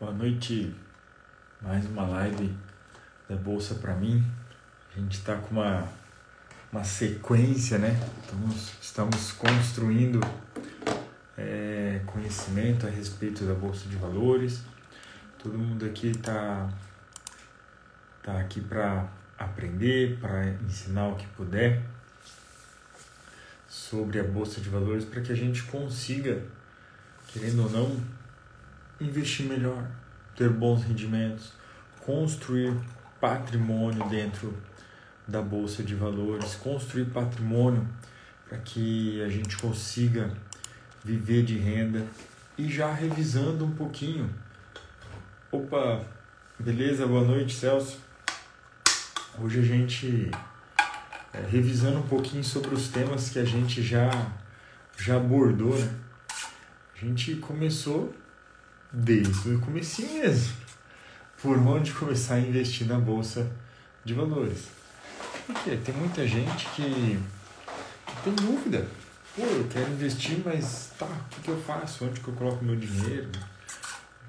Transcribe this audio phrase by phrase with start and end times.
[0.00, 0.74] Boa noite,
[1.60, 2.56] mais uma live
[3.28, 4.24] da Bolsa para mim.
[4.90, 5.86] A gente está com uma,
[6.72, 8.00] uma sequência, né?
[8.22, 10.18] Estamos, estamos construindo
[11.36, 14.62] é, conhecimento a respeito da Bolsa de Valores.
[15.38, 16.72] Todo mundo aqui está
[18.22, 19.06] tá aqui para
[19.38, 21.82] aprender, para ensinar o que puder
[23.68, 26.42] sobre a Bolsa de Valores para que a gente consiga,
[27.28, 28.19] querendo ou não,
[29.00, 29.86] investir melhor,
[30.36, 31.52] ter bons rendimentos,
[32.04, 32.74] construir
[33.20, 34.56] patrimônio dentro
[35.26, 37.86] da bolsa de valores, construir patrimônio
[38.48, 40.32] para que a gente consiga
[41.04, 42.04] viver de renda
[42.58, 44.28] e já revisando um pouquinho.
[45.50, 46.04] Opa,
[46.58, 47.06] beleza?
[47.06, 47.98] Boa noite, Celso.
[49.38, 50.30] Hoje a gente
[51.32, 54.10] é, revisando um pouquinho sobre os temas que a gente já
[54.98, 55.94] já abordou, né?
[56.94, 58.14] A gente começou
[58.92, 60.54] desde o começo mesmo.
[61.42, 63.50] Por onde começar a investir na bolsa
[64.04, 64.68] de valores.
[65.46, 67.18] Porque tem muita gente que,
[68.06, 68.86] que tem dúvida.
[69.34, 72.04] Pô, eu quero investir, mas tá, o que, que eu faço?
[72.04, 73.30] Onde que eu coloco meu dinheiro?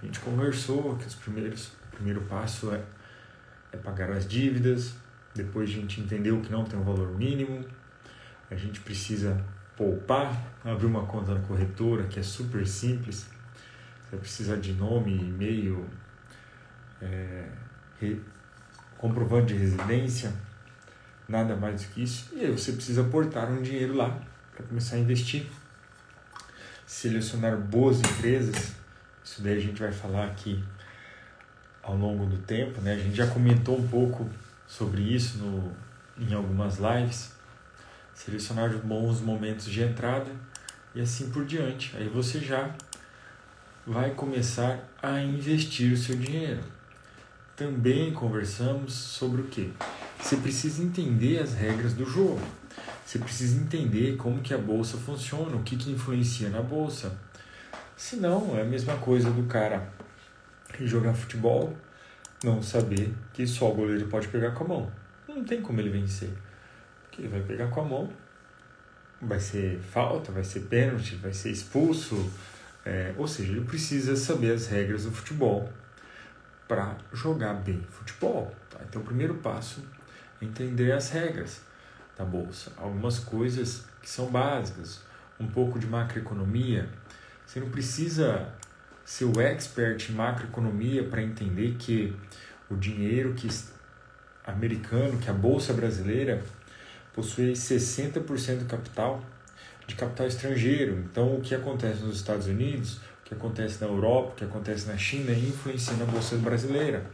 [0.02, 2.81] A gente conversou que os primeiros, o primeiro passo é,
[3.71, 4.93] é pagar as dívidas,
[5.33, 7.66] depois a gente entendeu que não tem um valor mínimo,
[8.49, 9.43] a gente precisa
[9.77, 13.27] poupar, abrir uma conta na corretora, que é super simples,
[14.12, 15.90] vai precisar de nome, e-mail,
[17.02, 17.48] é,
[18.00, 18.22] re,
[18.98, 20.34] comprovante de residência,
[21.28, 22.30] nada mais do que isso.
[22.36, 24.20] E aí você precisa aportar um dinheiro lá
[24.54, 25.48] para começar a investir.
[26.86, 28.73] Selecionar boas empresas,
[29.23, 30.62] isso daí a gente vai falar aqui
[31.82, 32.94] ao longo do tempo, né?
[32.94, 34.30] A gente já comentou um pouco
[34.67, 35.72] sobre isso no,
[36.17, 37.32] em algumas lives.
[38.14, 40.30] Selecionar bons momentos de entrada
[40.94, 41.95] e assim por diante.
[41.95, 42.76] Aí você já
[43.85, 46.61] vai começar a investir o seu dinheiro.
[47.55, 49.73] Também conversamos sobre o que?
[50.19, 52.41] Você precisa entender as regras do jogo.
[53.05, 57.17] Você precisa entender como que a bolsa funciona, o que, que influencia na bolsa.
[57.97, 59.91] Senão é a mesma coisa do cara
[60.80, 61.75] jogar futebol,
[62.43, 64.91] não saber que só o goleiro pode pegar com a mão.
[65.27, 66.30] Não tem como ele vencer.
[67.03, 68.09] Porque ele vai pegar com a mão,
[69.21, 72.31] vai ser falta, vai ser pênalti, vai ser expulso,
[72.86, 75.71] é, ou seja, ele precisa saber as regras do futebol
[76.67, 78.55] para jogar bem futebol.
[78.69, 78.80] Tá?
[78.87, 79.83] Então, o primeiro passo
[80.42, 81.61] é entender as regras
[82.17, 82.71] da bolsa.
[82.77, 85.02] Algumas coisas que são básicas,
[85.39, 86.89] um pouco de macroeconomia.
[87.45, 88.53] Você não precisa
[89.03, 92.15] ser o expert em macroeconomia para entender que
[92.70, 93.47] o dinheiro que
[94.45, 96.41] americano, que a bolsa brasileira
[97.14, 99.23] possui 60% do capital
[99.91, 100.99] de capital estrangeiro.
[100.99, 104.87] Então, o que acontece nos Estados Unidos, o que acontece na Europa, o que acontece
[104.87, 107.05] na China, influencia na bolsa brasileira.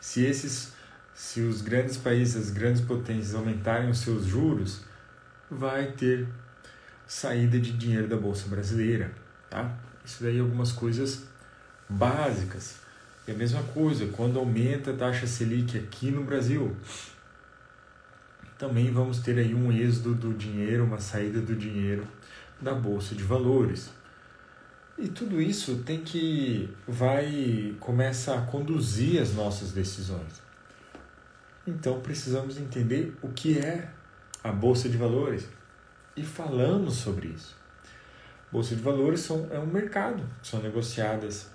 [0.00, 0.72] Se esses,
[1.14, 4.80] se os grandes países, as grandes potências aumentarem os seus juros,
[5.50, 6.26] vai ter
[7.06, 9.10] saída de dinheiro da bolsa brasileira,
[9.48, 9.76] tá?
[10.04, 11.24] Isso daí é algumas coisas
[11.88, 12.76] básicas.
[13.26, 16.74] É a mesma coisa quando aumenta a taxa Selic aqui no Brasil
[18.58, 22.06] também vamos ter aí um êxodo do dinheiro, uma saída do dinheiro
[22.60, 23.90] da bolsa de valores.
[24.98, 30.42] E tudo isso tem que vai começa a conduzir as nossas decisões.
[31.64, 33.90] Então precisamos entender o que é
[34.42, 35.46] a bolsa de valores
[36.16, 37.56] e falamos sobre isso.
[38.50, 41.48] Bolsa de valores são, é um mercado, são negociadas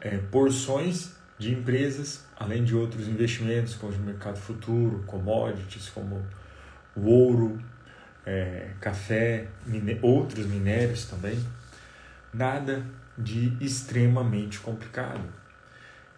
[0.00, 6.24] é, porções de empresas, além de outros investimentos, como o mercado futuro, commodities, como
[6.94, 7.60] o ouro,
[8.24, 11.38] é, café, mine outros minérios também.
[12.32, 12.84] Nada
[13.16, 15.24] de extremamente complicado.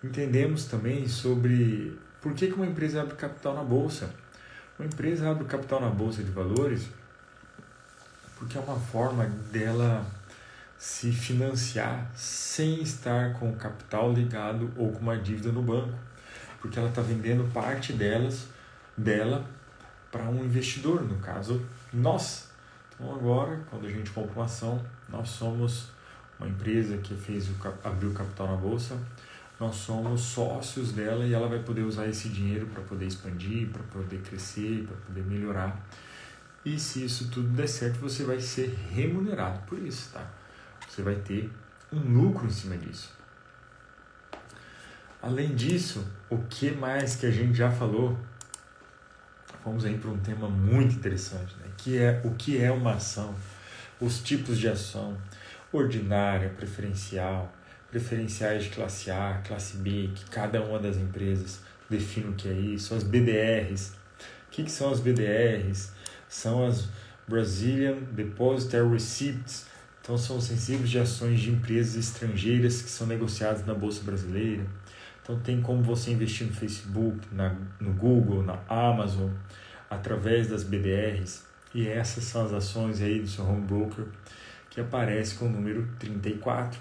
[0.02, 4.10] Entendemos também sobre por que, que uma empresa abre capital na bolsa.
[4.78, 6.88] Uma empresa abre capital na bolsa de valores
[8.38, 10.06] porque é uma forma dela
[10.78, 15.92] se financiar sem estar com o capital ligado ou com uma dívida no banco,
[16.60, 18.48] porque ela está vendendo parte delas
[18.96, 19.44] dela
[20.10, 22.48] para um investidor, no caso nós.
[22.94, 25.88] Então agora, quando a gente compra uma ação, nós somos
[26.38, 28.96] uma empresa que fez o abriu capital na bolsa,
[29.58, 33.82] nós somos sócios dela e ela vai poder usar esse dinheiro para poder expandir, para
[33.84, 35.84] poder crescer, para poder melhorar.
[36.64, 40.24] E se isso tudo der certo, você vai ser remunerado por isso, tá?
[40.88, 41.50] Você vai ter
[41.92, 43.17] um lucro em cima disso.
[45.20, 48.16] Além disso, o que mais que a gente já falou?
[49.64, 51.66] Vamos aí para um tema muito interessante, né?
[51.76, 53.34] que é o que é uma ação,
[54.00, 55.18] os tipos de ação,
[55.72, 57.52] ordinária, preferencial,
[57.90, 61.60] preferenciais de classe A, classe B, que cada uma das empresas
[61.90, 63.94] define o que é isso, as BDRs.
[64.46, 65.92] O que, que são as BDRs?
[66.28, 66.88] São as
[67.26, 69.66] Brazilian Depositary Receipts,
[70.00, 74.64] então são sensíveis de ações de empresas estrangeiras que são negociadas na bolsa brasileira.
[75.28, 79.30] Então tem como você investir no Facebook, na, no Google, na Amazon,
[79.90, 81.44] através das BDRs.
[81.74, 84.06] E essas são as ações aí do seu home broker
[84.70, 86.80] que aparece com o número 34.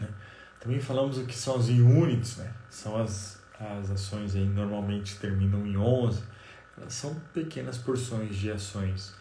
[0.00, 0.08] Né?
[0.58, 2.50] Também falamos o que são as units, né?
[2.70, 6.22] são as, as ações aí normalmente terminam em 11.
[6.78, 9.14] Elas são pequenas porções de ações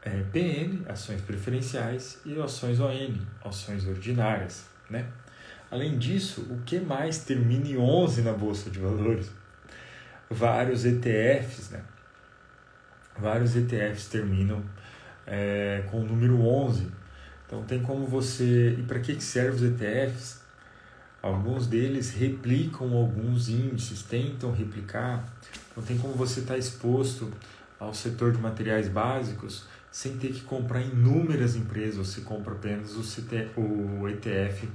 [0.00, 4.64] é, PN, ações preferenciais, e ações ON, ações ordinárias.
[4.88, 5.06] Né?
[5.70, 9.30] Além disso, o que mais termina em 11 na Bolsa de Valores?
[10.30, 11.82] Vários ETFs, né?
[13.18, 14.62] Vários ETFs terminam
[15.26, 16.86] é, com o número 11.
[17.46, 18.76] Então tem como você...
[18.78, 20.40] E para que servem os ETFs?
[21.20, 25.26] Alguns deles replicam alguns índices, tentam replicar.
[25.70, 27.30] Então tem como você estar tá exposto
[27.78, 33.02] ao setor de materiais básicos sem ter que comprar inúmeras empresas, você compra apenas o,
[33.02, 34.68] CT, o ETF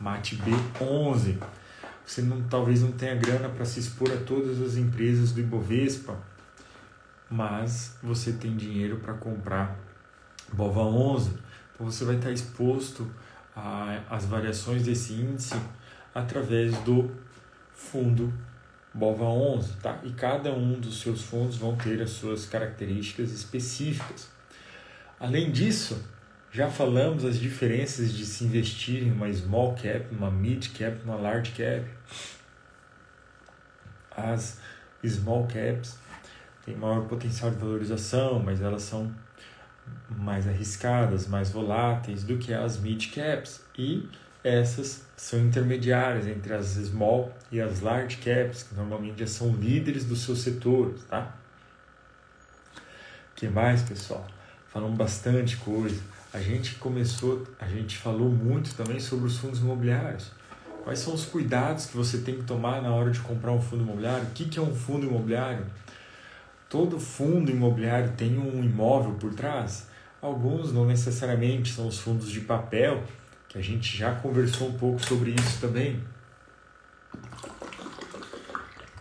[0.00, 1.38] MAT-B11.
[2.04, 6.16] Você não, talvez não tenha grana para se expor a todas as empresas do Ibovespa,
[7.30, 9.78] mas você tem dinheiro para comprar
[10.52, 11.30] BOVA 11.
[11.74, 13.10] Então você vai estar exposto
[14.08, 15.54] às variações desse índice
[16.14, 17.10] através do
[17.74, 18.32] fundo
[18.94, 20.00] BOVA 11, tá?
[20.02, 24.28] E cada um dos seus fundos vão ter as suas características específicas.
[25.20, 26.02] Além disso,
[26.50, 31.16] já falamos as diferenças de se investir em uma small cap, uma mid cap, uma
[31.16, 31.84] large cap.
[34.10, 34.60] As
[35.04, 35.98] small caps
[36.64, 39.14] têm maior potencial de valorização, mas elas são
[40.08, 44.08] mais arriscadas, mais voláteis do que as mid caps e
[44.42, 50.04] essas são intermediárias entre as small e as large caps, que normalmente já são líderes
[50.04, 51.34] dos seus setores, tá?
[53.34, 54.26] que mais, pessoal?
[54.68, 56.00] falamos bastante coisa.
[56.32, 60.30] A gente começou, a gente falou muito também sobre os fundos imobiliários.
[60.84, 63.82] Quais são os cuidados que você tem que tomar na hora de comprar um fundo
[63.82, 64.26] imobiliário?
[64.26, 65.64] O que é um fundo imobiliário?
[66.68, 69.86] Todo fundo imobiliário tem um imóvel por trás?
[70.20, 73.02] Alguns não necessariamente são os fundos de papel,
[73.48, 76.02] que a gente já conversou um pouco sobre isso também.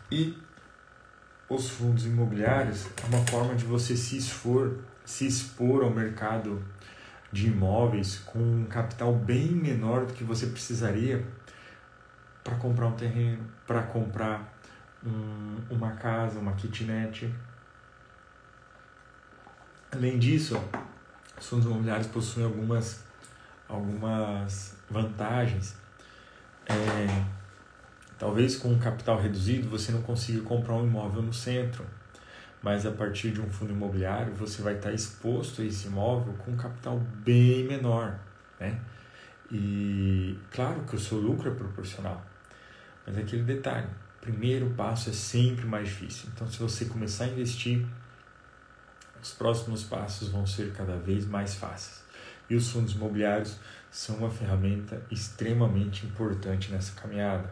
[0.09, 0.37] E
[1.49, 4.77] os fundos imobiliários é uma forma de você se expor
[5.07, 6.61] se expor ao mercado
[7.31, 11.25] de imóveis com um capital bem menor do que você precisaria
[12.43, 14.57] para comprar um terreno, para comprar
[15.05, 17.33] um, uma casa, uma kitnet.
[19.91, 20.61] Além disso,
[21.39, 23.03] os fundos imobiliários possuem algumas,
[23.67, 25.75] algumas vantagens.
[26.65, 27.25] É,
[28.17, 31.85] talvez com um capital reduzido você não consiga comprar um imóvel no centro
[32.61, 36.51] mas a partir de um fundo imobiliário você vai estar exposto a esse imóvel com
[36.51, 38.19] um capital bem menor,
[38.59, 38.79] né?
[39.51, 42.25] E claro que o seu lucro é proporcional,
[43.05, 43.87] mas é aquele detalhe,
[44.17, 46.29] o primeiro passo é sempre mais difícil.
[46.33, 47.85] Então, se você começar a investir,
[49.21, 52.03] os próximos passos vão ser cada vez mais fáceis.
[52.49, 53.57] E os fundos imobiliários
[53.89, 57.49] são uma ferramenta extremamente importante nessa caminhada.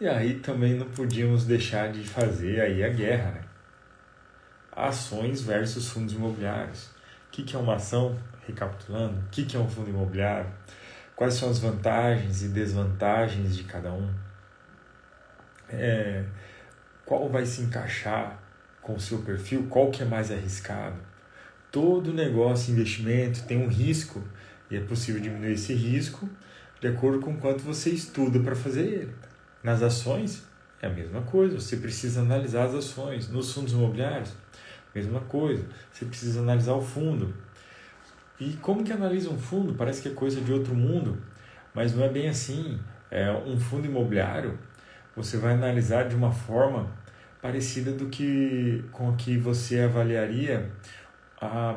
[0.00, 3.51] E aí também não podíamos deixar de fazer aí a guerra, né?
[4.74, 6.86] Ações versus fundos imobiliários.
[7.28, 8.18] O que é uma ação?
[8.46, 10.50] Recapitulando, o que é um fundo imobiliário?
[11.14, 14.12] Quais são as vantagens e desvantagens de cada um?
[15.68, 16.24] É,
[17.04, 18.42] qual vai se encaixar
[18.80, 19.66] com o seu perfil?
[19.68, 20.96] Qual que é mais arriscado?
[21.70, 24.22] Todo negócio, investimento tem um risco
[24.70, 26.28] e é possível diminuir esse risco
[26.80, 29.14] de acordo com quanto você estuda para fazer ele.
[29.62, 30.42] Nas ações
[30.82, 33.30] é a mesma coisa, você precisa analisar as ações.
[33.30, 34.32] Nos fundos imobiliários
[34.94, 37.32] Mesma coisa, você precisa analisar o fundo.
[38.38, 39.74] E como que analisa um fundo?
[39.74, 41.16] Parece que é coisa de outro mundo,
[41.74, 42.78] mas não é bem assim.
[43.10, 44.58] É um fundo imobiliário,
[45.16, 46.90] você vai analisar de uma forma
[47.40, 50.70] parecida do que com a que você avaliaria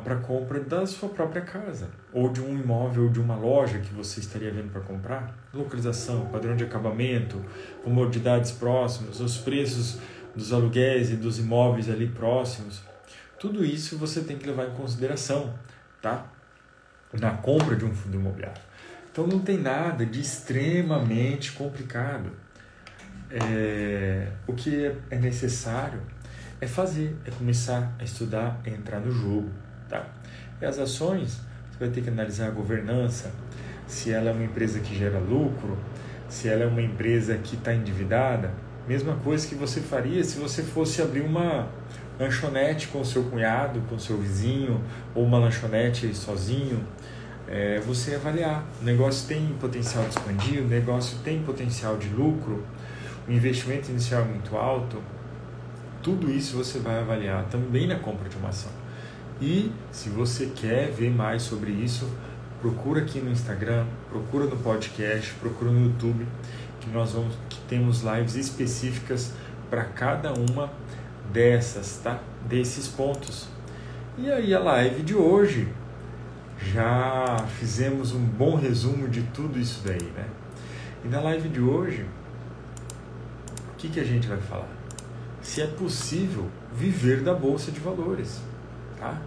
[0.04, 3.92] para compra da sua própria casa ou de um imóvel ou de uma loja que
[3.92, 5.36] você estaria vendo para comprar.
[5.52, 7.44] Localização, padrão de acabamento,
[7.82, 9.98] comodidades próximas, os preços
[10.36, 12.80] dos aluguéis e dos imóveis ali próximos.
[13.40, 15.52] Tudo isso você tem que levar em consideração,
[16.00, 16.26] tá?
[17.12, 18.62] Na compra de um fundo imobiliário.
[19.10, 22.30] Então não tem nada de extremamente complicado.
[23.28, 26.00] É, o que é necessário
[26.60, 29.50] é fazer, é começar a estudar, é entrar no jogo,
[29.88, 30.06] tá?
[30.60, 33.30] E as ações, você vai ter que analisar a governança,
[33.86, 35.76] se ela é uma empresa que gera lucro,
[36.28, 38.50] se ela é uma empresa que está endividada.
[38.88, 41.68] Mesma coisa que você faria se você fosse abrir uma
[42.18, 44.82] lanchonete com seu cunhado, com seu vizinho,
[45.14, 46.82] ou uma lanchonete sozinho.
[47.48, 48.64] É, você avaliar.
[48.80, 52.64] O negócio tem potencial de expandir, o negócio tem potencial de lucro,
[53.28, 55.00] o investimento inicial é muito alto.
[56.06, 58.70] Tudo isso você vai avaliar também na compra de uma ação.
[59.40, 62.08] E se você quer ver mais sobre isso,
[62.60, 66.24] procura aqui no Instagram, procura no podcast, procura no YouTube,
[66.78, 69.32] que nós vamos que temos lives específicas
[69.68, 70.72] para cada uma
[71.32, 72.20] dessas, tá?
[72.48, 73.48] Desses pontos.
[74.16, 75.66] E aí a live de hoje
[76.72, 80.28] já fizemos um bom resumo de tudo isso daí, né?
[81.04, 82.06] E na live de hoje,
[83.72, 84.75] o que, que a gente vai falar?
[85.46, 88.42] Se é possível viver da bolsa de valores,
[88.98, 89.22] tá?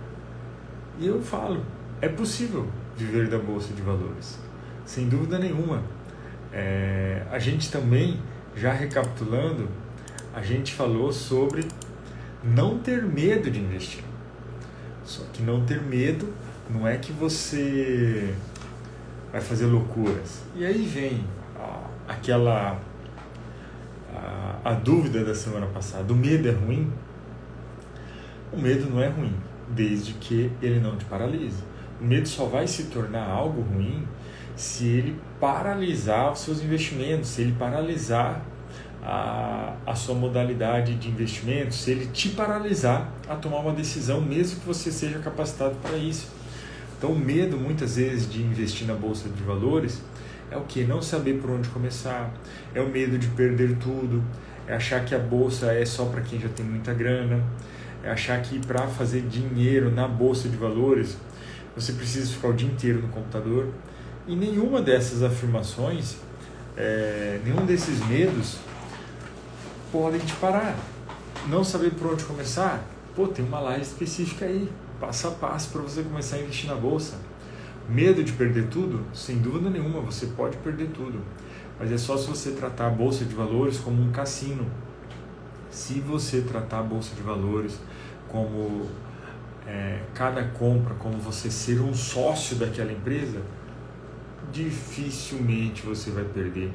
[0.99, 1.63] E eu falo,
[2.01, 4.37] é possível viver da bolsa de valores,
[4.85, 5.81] sem dúvida nenhuma.
[6.51, 8.19] É, a gente também,
[8.53, 9.69] já recapitulando,
[10.35, 11.65] a gente falou sobre
[12.43, 14.03] não ter medo de investir.
[15.05, 16.31] Só que não ter medo
[16.69, 18.35] não é que você
[19.31, 20.41] vai fazer loucuras.
[20.53, 21.23] E aí vem
[22.07, 22.77] aquela
[24.63, 26.11] a, dúvida da semana passada.
[26.11, 26.91] O medo é ruim?
[28.51, 29.33] O medo não é ruim
[29.69, 31.63] desde que ele não te paralise.
[32.01, 34.07] O medo só vai se tornar algo ruim
[34.55, 38.43] se ele paralisar os seus investimentos, se ele paralisar
[39.03, 44.59] a, a sua modalidade de investimento, se ele te paralisar a tomar uma decisão, mesmo
[44.59, 46.27] que você seja capacitado para isso.
[46.97, 50.01] Então, o medo muitas vezes de investir na bolsa de valores
[50.51, 50.83] é o que?
[50.83, 52.33] Não saber por onde começar,
[52.73, 54.23] é o medo de perder tudo,
[54.69, 57.43] é achar que a bolsa é só para quem já tem muita grana,
[58.03, 61.17] é achar que para fazer dinheiro na bolsa de valores
[61.75, 63.69] você precisa ficar o dia inteiro no computador.
[64.27, 66.17] E nenhuma dessas afirmações,
[66.77, 68.57] é, nenhum desses medos
[69.91, 70.77] podem te parar.
[71.47, 72.83] Não saber por onde começar?
[73.15, 76.75] Pô, tem uma live específica aí, passo a passo para você começar a investir na
[76.75, 77.15] bolsa.
[77.89, 79.03] Medo de perder tudo?
[79.15, 81.23] Sem dúvida nenhuma, você pode perder tudo.
[81.79, 84.65] Mas é só se você tratar a bolsa de valores como um cassino.
[85.71, 87.79] Se você tratar a bolsa de valores
[88.27, 88.85] como
[89.65, 93.41] é, cada compra, como você ser um sócio daquela empresa,
[94.51, 96.73] dificilmente você vai perder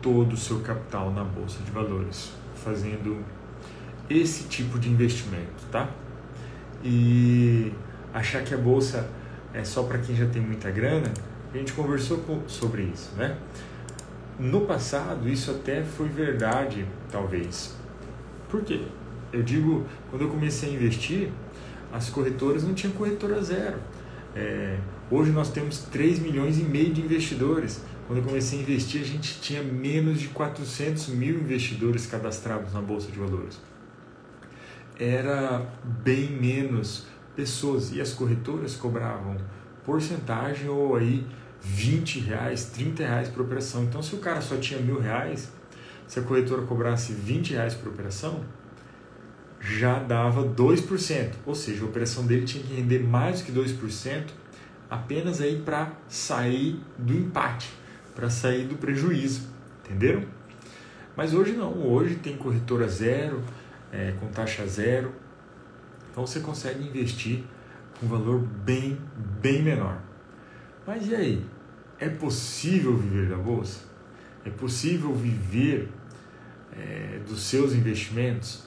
[0.00, 3.24] todo o seu capital na bolsa de valores, fazendo
[4.08, 5.88] esse tipo de investimento, tá?
[6.84, 7.72] E
[8.14, 9.08] achar que a bolsa
[9.52, 11.12] é só para quem já tem muita grana,
[11.52, 13.36] a gente conversou sobre isso, né?
[14.38, 17.74] No passado, isso até foi verdade, talvez.
[18.48, 18.82] Por quê?
[19.32, 21.30] Eu digo, quando eu comecei a investir,
[21.92, 23.78] as corretoras não tinham corretora zero.
[24.36, 24.78] É,
[25.10, 27.82] hoje nós temos 3 milhões e meio de investidores.
[28.06, 32.80] Quando eu comecei a investir, a gente tinha menos de 400 mil investidores cadastrados na
[32.80, 33.60] Bolsa de Valores.
[34.98, 35.66] Era
[36.04, 39.36] bem menos pessoas e as corretoras cobravam
[39.84, 41.26] porcentagem ou aí
[41.62, 43.84] 20 reais, 30 reais por operação.
[43.84, 45.52] Então, se o cara só tinha mil reais,
[46.06, 48.44] se a corretora cobrasse 20 reais por operação,
[49.60, 54.24] já dava 2%, ou seja, a operação dele tinha que render mais do que 2%
[54.88, 57.70] apenas aí para sair do empate,
[58.14, 59.48] para sair do prejuízo,
[59.84, 60.24] entenderam?
[61.16, 63.42] Mas hoje não, hoje tem corretora zero,
[63.92, 65.12] é, com taxa zero,
[66.10, 67.44] então você consegue investir
[67.98, 68.98] com um valor bem,
[69.40, 70.07] bem menor.
[70.88, 71.44] Mas e aí?
[71.98, 73.80] É possível viver da bolsa?
[74.42, 75.86] É possível viver
[76.72, 78.66] é, dos seus investimentos?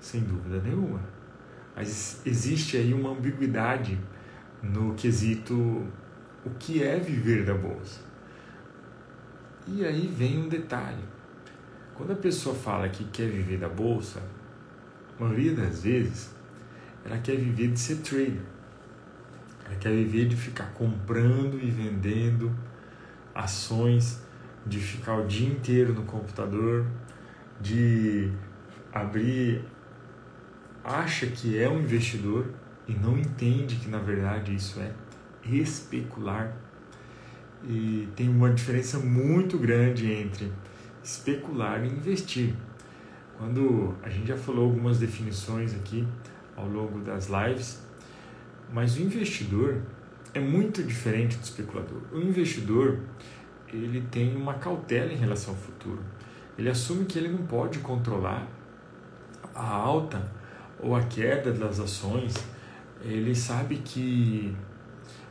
[0.00, 1.00] Sem dúvida nenhuma.
[1.76, 3.96] Mas existe aí uma ambiguidade
[4.60, 5.54] no quesito
[6.44, 8.00] o que é viver da bolsa.
[9.68, 11.04] E aí vem um detalhe.
[11.94, 14.20] Quando a pessoa fala que quer viver da bolsa,
[15.16, 16.34] a maioria das vezes
[17.04, 18.51] ela quer viver de ser trader.
[19.72, 22.54] Ela quer viver de ficar comprando e vendendo
[23.34, 24.22] ações,
[24.66, 26.86] de ficar o dia inteiro no computador,
[27.58, 28.30] de
[28.92, 29.64] abrir
[30.84, 32.52] acha que é um investidor
[32.86, 34.92] e não entende que na verdade isso é
[35.44, 36.54] especular.
[37.64, 40.52] E tem uma diferença muito grande entre
[41.02, 42.54] especular e investir.
[43.38, 46.06] Quando a gente já falou algumas definições aqui
[46.56, 47.80] ao longo das lives,
[48.72, 49.82] mas o investidor
[50.34, 52.02] é muito diferente do especulador.
[52.12, 53.00] O investidor
[53.72, 56.00] ele tem uma cautela em relação ao futuro.
[56.58, 58.46] Ele assume que ele não pode controlar
[59.54, 60.30] a alta
[60.80, 62.34] ou a queda das ações,
[63.02, 64.54] ele sabe que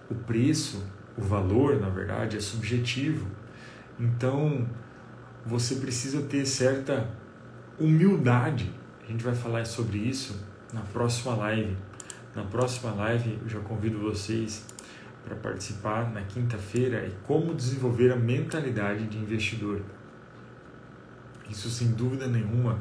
[0.10, 0.84] o preço
[1.18, 3.28] o valor, na verdade, é subjetivo.
[4.00, 4.68] Então,
[5.46, 7.10] você precisa ter certa
[7.80, 8.72] humildade.
[9.04, 10.40] A gente vai falar sobre isso
[10.74, 11.76] na próxima live.
[12.36, 14.66] Na próxima live, eu já convido vocês
[15.26, 19.82] para participar na quinta-feira é como desenvolver a mentalidade de investidor.
[21.50, 22.80] Isso, sem dúvida nenhuma,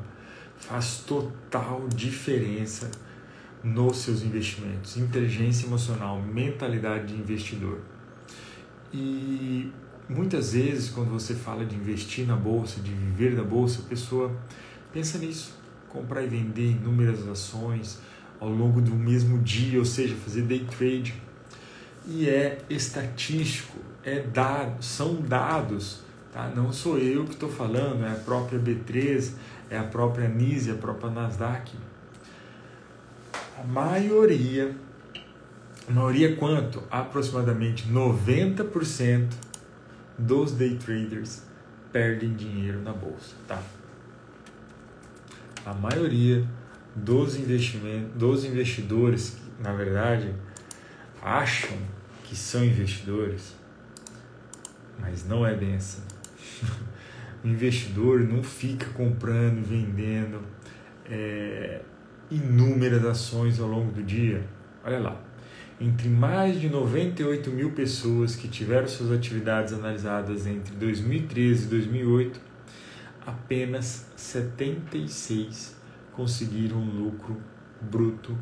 [0.56, 2.90] faz total diferença
[3.62, 4.96] nos seus investimentos.
[4.96, 7.80] Inteligência emocional, mentalidade de investidor.
[8.92, 9.72] E
[10.08, 14.34] muitas vezes, quando você fala de investir na bolsa, de viver da bolsa, a pessoa
[14.92, 18.00] pensa nisso: comprar e vender inúmeras ações
[18.40, 21.14] ao longo do mesmo dia, ou seja, fazer day trade.
[22.06, 26.00] E é estatístico, é dado, são dados,
[26.32, 26.50] tá?
[26.56, 29.34] não sou eu que estou falando, é a própria B3,
[29.68, 31.76] é a própria NISE, a própria Nasdaq.
[33.58, 34.74] A maioria
[35.90, 36.84] a maioria quanto?
[36.88, 39.32] Aproximadamente 90%
[40.16, 41.42] dos day traders
[41.92, 43.60] perdem dinheiro na bolsa, tá?
[45.66, 46.46] A maioria
[46.94, 50.34] dos investimentos, dos investidores, que, na verdade,
[51.22, 51.76] acham
[52.24, 53.54] que são investidores,
[54.98, 56.02] mas não é bem assim.
[57.44, 60.42] o investidor não fica comprando vendendo
[61.06, 61.80] é,
[62.30, 64.44] inúmeras ações ao longo do dia.
[64.84, 65.20] Olha lá,
[65.80, 72.40] entre mais de 98 mil pessoas que tiveram suas atividades analisadas entre 2013 e 2008,
[73.26, 75.79] apenas 76
[76.12, 77.40] conseguiram um lucro
[77.80, 78.36] bruto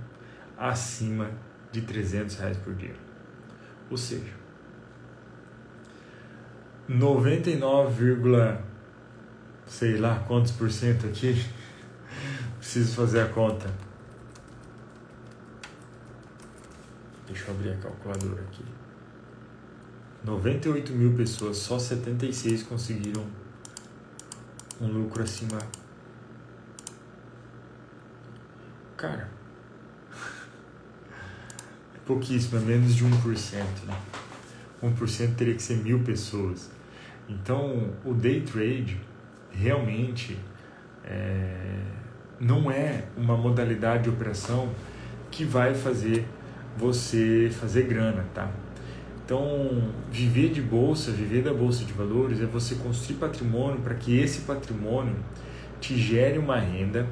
[0.57, 1.31] acima
[1.71, 2.95] de 300 reais por dia.
[3.91, 4.33] Ou seja,
[6.89, 8.25] 99,
[9.67, 11.45] sei lá quantos por cento aqui,
[12.59, 13.69] preciso fazer a conta
[17.29, 18.65] Deixa eu abrir a calculadora aqui.
[20.25, 23.25] 98 mil pessoas, só 76 conseguiram
[24.81, 25.59] um lucro acima.
[28.99, 29.29] Cara,
[31.95, 33.63] é pouquíssimo, é menos de 1%.
[33.87, 33.97] Né?
[34.83, 36.69] 1% teria que ser mil pessoas.
[37.29, 39.01] Então, o day trade
[39.53, 40.37] realmente
[41.05, 41.81] é,
[42.41, 44.69] não é uma modalidade de operação
[45.31, 46.27] que vai fazer
[46.77, 48.51] você fazer grana, tá?
[49.25, 54.19] Então, viver de bolsa, viver da bolsa de valores é você construir patrimônio para que
[54.19, 55.15] esse patrimônio
[55.81, 57.07] te gere uma renda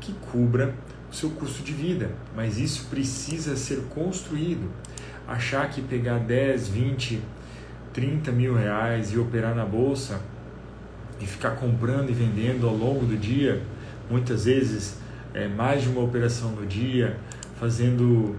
[0.00, 0.74] que cubra
[1.10, 2.10] o seu custo de vida.
[2.34, 4.70] Mas isso precisa ser construído.
[5.26, 7.20] Achar que pegar 10, 20,
[7.92, 10.20] 30 mil reais e operar na bolsa
[11.20, 13.62] e ficar comprando e vendendo ao longo do dia,
[14.10, 14.98] muitas vezes
[15.34, 17.18] é, mais de uma operação no dia,
[17.58, 18.36] fazendo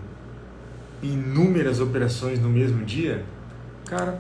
[1.01, 3.23] inúmeras operações no mesmo dia,
[3.86, 4.19] cara,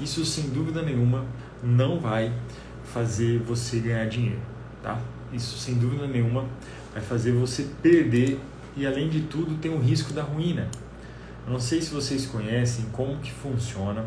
[0.00, 1.24] isso sem dúvida nenhuma
[1.62, 2.32] não vai
[2.84, 4.40] fazer você ganhar dinheiro,
[4.82, 5.00] tá?
[5.32, 6.44] Isso sem dúvida nenhuma
[6.92, 8.40] vai fazer você perder
[8.76, 10.68] e além de tudo tem o risco da ruína.
[11.46, 14.04] Eu não sei se vocês conhecem como que funciona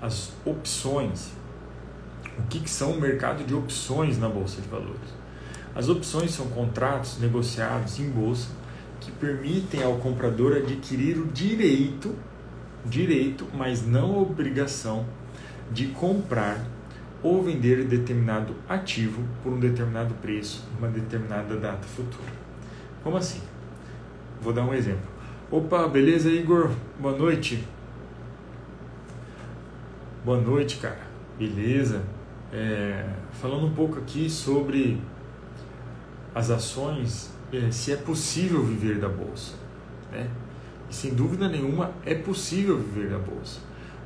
[0.00, 1.30] as opções.
[2.38, 5.24] O que, que são o mercado de opções na bolsa de valores?
[5.74, 8.48] As opções são contratos negociados em bolsa
[9.00, 12.14] que permitem ao comprador adquirir o direito,
[12.84, 15.06] direito, mas não a obrigação
[15.72, 16.64] de comprar
[17.24, 22.30] ou vender determinado ativo por um determinado preço, uma determinada data futura.
[23.02, 23.40] Como assim?
[24.42, 25.08] Vou dar um exemplo.
[25.50, 26.70] Opa, beleza, Igor?
[27.00, 27.64] Boa noite.
[30.22, 31.00] Boa noite, cara.
[31.38, 32.02] Beleza?
[32.52, 35.00] É, falando um pouco aqui sobre
[36.34, 39.54] as ações é, se é possível viver da bolsa.
[40.12, 40.28] Né?
[40.90, 43.60] E sem dúvida nenhuma é possível viver da bolsa.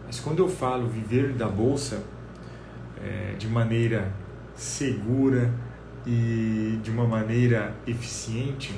[0.07, 2.01] Mas quando eu falo viver da bolsa
[3.03, 4.13] é, de maneira
[4.55, 5.53] segura
[6.07, 8.75] e de uma maneira eficiente,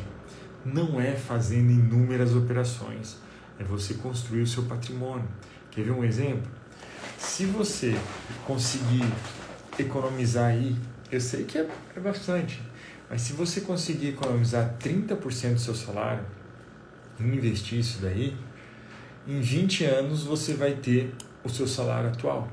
[0.65, 3.19] não é fazendo inúmeras operações,
[3.59, 5.29] é você construir o seu patrimônio.
[5.71, 6.51] Quer ver um exemplo?
[7.17, 7.97] Se você
[8.47, 9.05] conseguir
[9.79, 10.77] economizar aí,
[11.11, 12.63] eu sei que é, é bastante,
[13.09, 16.25] mas se você conseguir economizar 30% do seu salário
[17.19, 18.37] e investir isso daí,
[19.27, 22.49] em 20 anos você vai ter o seu salário atual.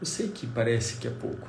[0.00, 1.48] Eu sei que parece que é pouco,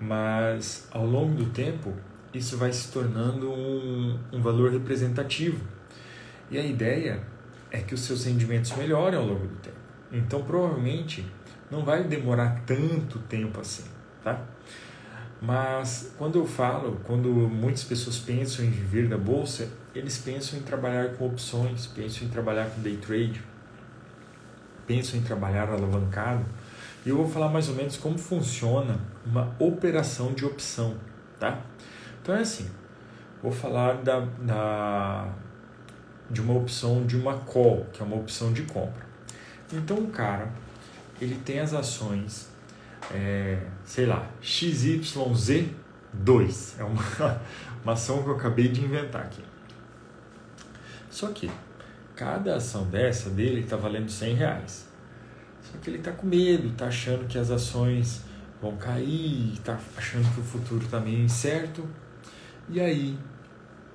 [0.00, 1.92] mas ao longo do tempo
[2.32, 5.62] isso vai se tornando um, um valor representativo.
[6.50, 7.22] E a ideia
[7.70, 9.76] é que os seus rendimentos melhorem ao longo do tempo.
[10.10, 11.26] Então provavelmente
[11.70, 13.84] não vai demorar tanto tempo assim,
[14.22, 14.40] tá?
[15.40, 20.62] Mas quando eu falo, quando muitas pessoas pensam em viver da bolsa, eles pensam em
[20.62, 23.42] trabalhar com opções, pensam em trabalhar com day trade.
[24.86, 26.44] pensam em trabalhar alavancado,
[27.04, 30.96] e eu vou falar mais ou menos como funciona uma operação de opção,
[31.38, 31.60] tá?
[32.22, 32.70] Então é assim,
[33.42, 35.28] vou falar da, da
[36.30, 39.04] de uma opção de uma call, que é uma opção de compra.
[39.72, 40.50] Então o cara,
[41.20, 42.48] ele tem as ações,
[43.12, 45.74] é, sei lá, XYZ2,
[46.78, 47.02] é uma,
[47.84, 49.44] uma ação que eu acabei de inventar aqui.
[51.10, 51.50] Só que
[52.16, 54.93] cada ação dessa dele está valendo 100 reais.
[55.74, 58.22] Só que ele está com medo, está achando que as ações
[58.62, 61.84] vão cair, está achando que o futuro está meio incerto.
[62.68, 63.18] E aí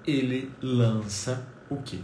[0.06, 2.00] ele lança o quê?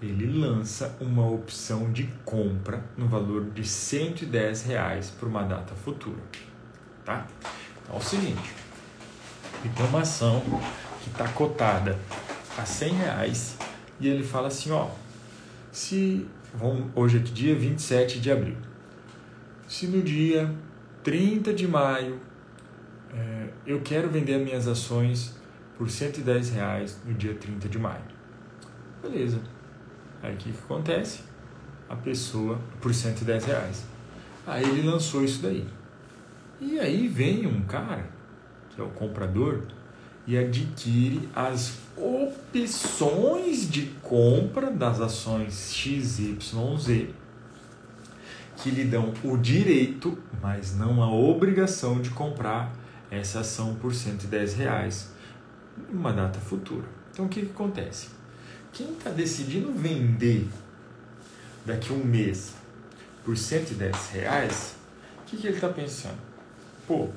[0.00, 6.22] Ele lança uma opção de compra no valor de 110 reais para uma data futura.
[7.04, 7.26] Tá?
[7.82, 8.54] Então é o seguinte,
[9.76, 10.40] tem uma ação
[11.02, 11.98] que está cotada
[12.56, 13.56] a 100 reais
[13.98, 14.88] e ele fala assim, ó,
[15.72, 18.56] se vamos, hoje é dia 27 de abril,
[19.70, 20.52] se no dia
[21.04, 22.18] 30 de maio
[23.14, 25.36] é, eu quero vender as minhas ações
[25.78, 28.02] por 110 reais no dia 30 de maio.
[29.00, 29.40] Beleza.
[30.20, 31.20] Aí o que, que acontece?
[31.88, 33.84] A pessoa por 110 reais.
[34.44, 35.64] Aí ele lançou isso daí.
[36.60, 38.10] E aí vem um cara,
[38.70, 39.62] que é o comprador,
[40.26, 47.19] e adquire as opções de compra das ações XYZ
[48.62, 52.72] que lhe dão o direito, mas não a obrigação de comprar
[53.10, 55.10] essa ação por 110 reais
[55.90, 56.86] em uma data futura.
[57.12, 58.08] Então o que, que acontece?
[58.72, 60.46] Quem está decidindo vender
[61.64, 62.54] daqui a um mês
[63.24, 64.76] por 110 reais,
[65.22, 66.18] o que, que ele está pensando?
[66.86, 67.08] Pô,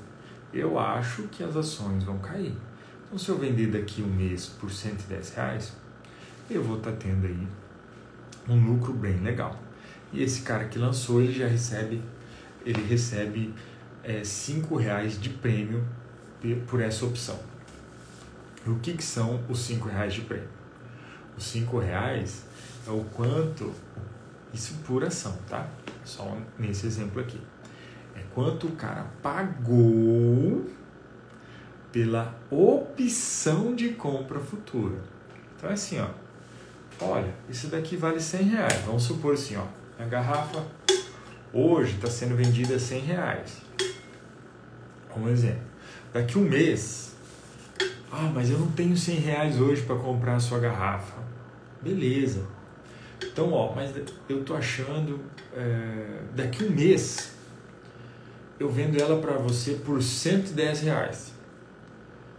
[0.53, 2.55] eu acho que as ações vão cair.
[3.05, 5.73] Então se eu vender daqui a um mês por 110 reais,
[6.49, 7.47] eu vou estar tá tendo aí
[8.47, 9.57] um lucro bem legal.
[10.13, 12.01] E esse cara que lançou, ele já recebe,
[12.63, 13.53] ele recebe
[14.03, 15.83] é, cinco reais de prêmio
[16.67, 17.39] por essa opção.
[18.65, 20.47] O que, que são os cinco reais de prêmio?
[21.35, 22.43] Os cinco reais
[22.87, 23.73] é o quanto,
[24.53, 25.67] isso por ação, tá?
[26.05, 27.41] Só nesse exemplo aqui.
[28.15, 30.69] É quanto o cara pagou
[31.91, 34.97] pela opção de compra futura.
[35.55, 36.09] Então é assim, ó.
[37.01, 38.81] Olha, isso daqui vale 100 reais.
[38.85, 39.82] Vamos supor assim, ó.
[39.97, 40.65] A garrafa
[41.53, 43.61] hoje está sendo vendida a 100 reais.
[45.15, 45.61] Um exemplo.
[46.11, 47.15] Daqui um mês,
[48.11, 51.21] ah, mas eu não tenho 100 reais hoje para comprar a sua garrafa.
[51.81, 52.45] Beleza.
[53.23, 53.91] Então, ó, mas
[54.27, 55.19] eu tô achando
[55.53, 57.33] é, daqui um mês
[58.59, 61.33] eu vendo ela para você por 110 reais.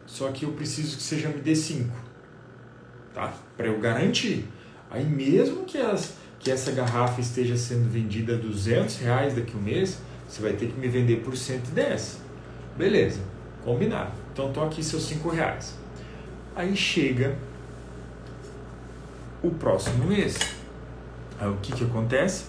[0.06, 1.90] Só que eu preciso que você já me dê 5,
[3.12, 3.34] tá?
[3.56, 4.48] Para eu garantir.
[4.90, 6.14] Aí mesmo que as
[6.44, 10.52] que essa garrafa esteja sendo vendida a 200 reais daqui a um mês, você vai
[10.52, 12.18] ter que me vender por 110.
[12.76, 13.20] Beleza,
[13.64, 14.12] combinado.
[14.30, 15.74] Então tô aqui seus 5 reais.
[16.54, 17.35] Aí chega
[19.42, 20.38] o próximo mês.
[21.40, 22.44] Aí o que, que acontece?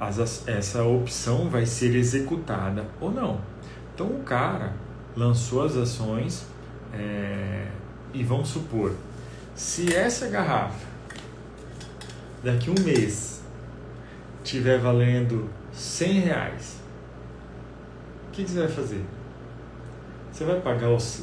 [0.00, 3.40] As, essa opção vai ser executada ou não.
[3.94, 4.72] Então o cara
[5.16, 6.44] lançou as ações
[6.92, 7.68] é,
[8.12, 8.94] e vamos supor,
[9.54, 10.87] se essa garrafa
[12.42, 13.42] daqui um mês
[14.44, 16.76] tiver valendo 100 reais,
[18.28, 19.04] o que, que você vai fazer?
[20.32, 21.22] Você vai pagar os,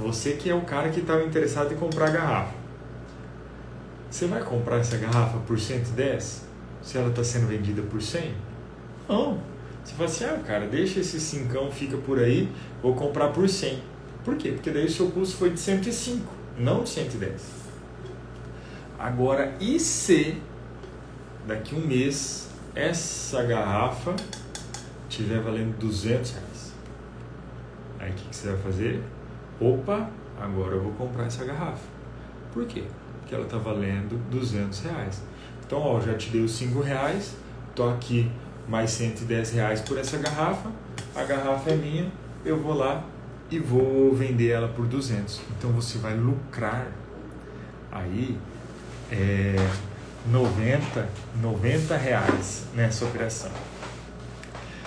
[0.00, 2.54] você que é o cara que estava interessado em comprar a garrafa.
[4.10, 6.44] Você vai comprar essa garrafa por 110
[6.82, 8.34] se ela está sendo vendida por 100?
[9.08, 9.40] Não.
[9.84, 12.50] Você fala assim, ah, cara, deixa esse cincão, fica por aí,
[12.82, 13.80] vou comprar por 100.
[14.24, 14.52] Por quê?
[14.52, 16.26] Porque daí o seu custo foi de 105,
[16.58, 17.42] não de 110.
[18.98, 20.36] Agora, e se
[21.48, 24.14] daqui um mês essa garrafa
[25.08, 26.72] estiver valendo 200 reais.
[27.98, 29.02] Aí o que, que você vai fazer?
[29.58, 31.86] Opa, agora eu vou comprar essa garrafa.
[32.52, 32.84] Por quê?
[33.18, 35.22] Porque ela está valendo 200 reais.
[35.66, 37.34] Então, ó, já te dei os 5 reais,
[37.74, 38.30] tô aqui
[38.68, 40.70] mais 110 reais por essa garrafa,
[41.14, 42.12] a garrafa é minha,
[42.44, 43.04] eu vou lá
[43.50, 45.40] e vou vender ela por 200.
[45.56, 46.86] Então você vai lucrar
[47.90, 48.38] aí
[49.10, 49.56] é,
[50.26, 51.08] 90,
[51.40, 53.50] 90 reais nessa operação,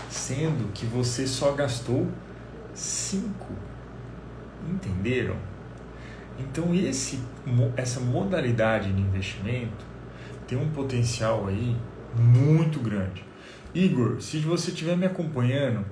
[0.09, 2.07] sendo que você só gastou
[2.73, 3.47] 5.
[4.69, 5.35] Entenderam?
[6.39, 7.19] Então esse,
[7.75, 9.85] essa modalidade de investimento
[10.47, 11.75] tem um potencial aí
[12.17, 13.23] muito grande.
[13.73, 15.85] Igor, se você estiver me acompanhando,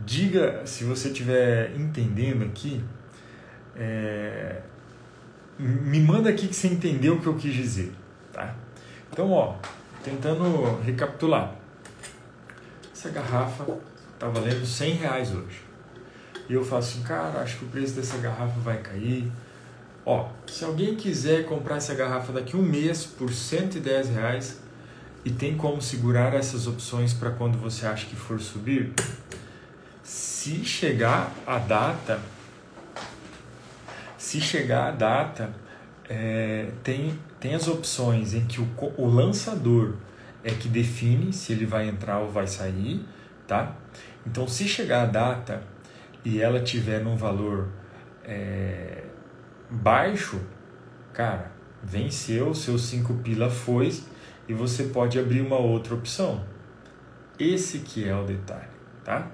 [0.00, 2.84] diga se você estiver entendendo aqui,
[3.74, 4.60] é,
[5.58, 7.92] me manda aqui que você entendeu o que eu quis dizer,
[8.32, 8.54] tá?
[9.14, 9.54] Então, ó,
[10.02, 11.54] tentando recapitular.
[12.92, 13.64] Essa garrafa
[14.18, 15.62] tá valendo 100 reais hoje.
[16.48, 19.30] E eu falo assim, cara, acho que o preço dessa garrafa vai cair.
[20.04, 24.58] Ó, se alguém quiser comprar essa garrafa daqui um mês por 110 reais
[25.24, 28.94] e tem como segurar essas opções para quando você acha que for subir,
[30.02, 32.20] se chegar a data,
[34.18, 35.54] se chegar a data,
[36.08, 39.96] é, tem, tem as opções em que o, o lançador
[40.42, 43.06] é que define se ele vai entrar ou vai sair,
[43.46, 43.76] tá?
[44.26, 45.62] Então, se chegar a data
[46.24, 47.68] e ela tiver num valor
[48.24, 49.04] é,
[49.70, 50.40] baixo,
[51.12, 51.52] cara,
[51.82, 53.92] venceu, seus 5 pila foi
[54.48, 56.42] e você pode abrir uma outra opção.
[57.38, 58.70] Esse que é o detalhe,
[59.04, 59.30] tá?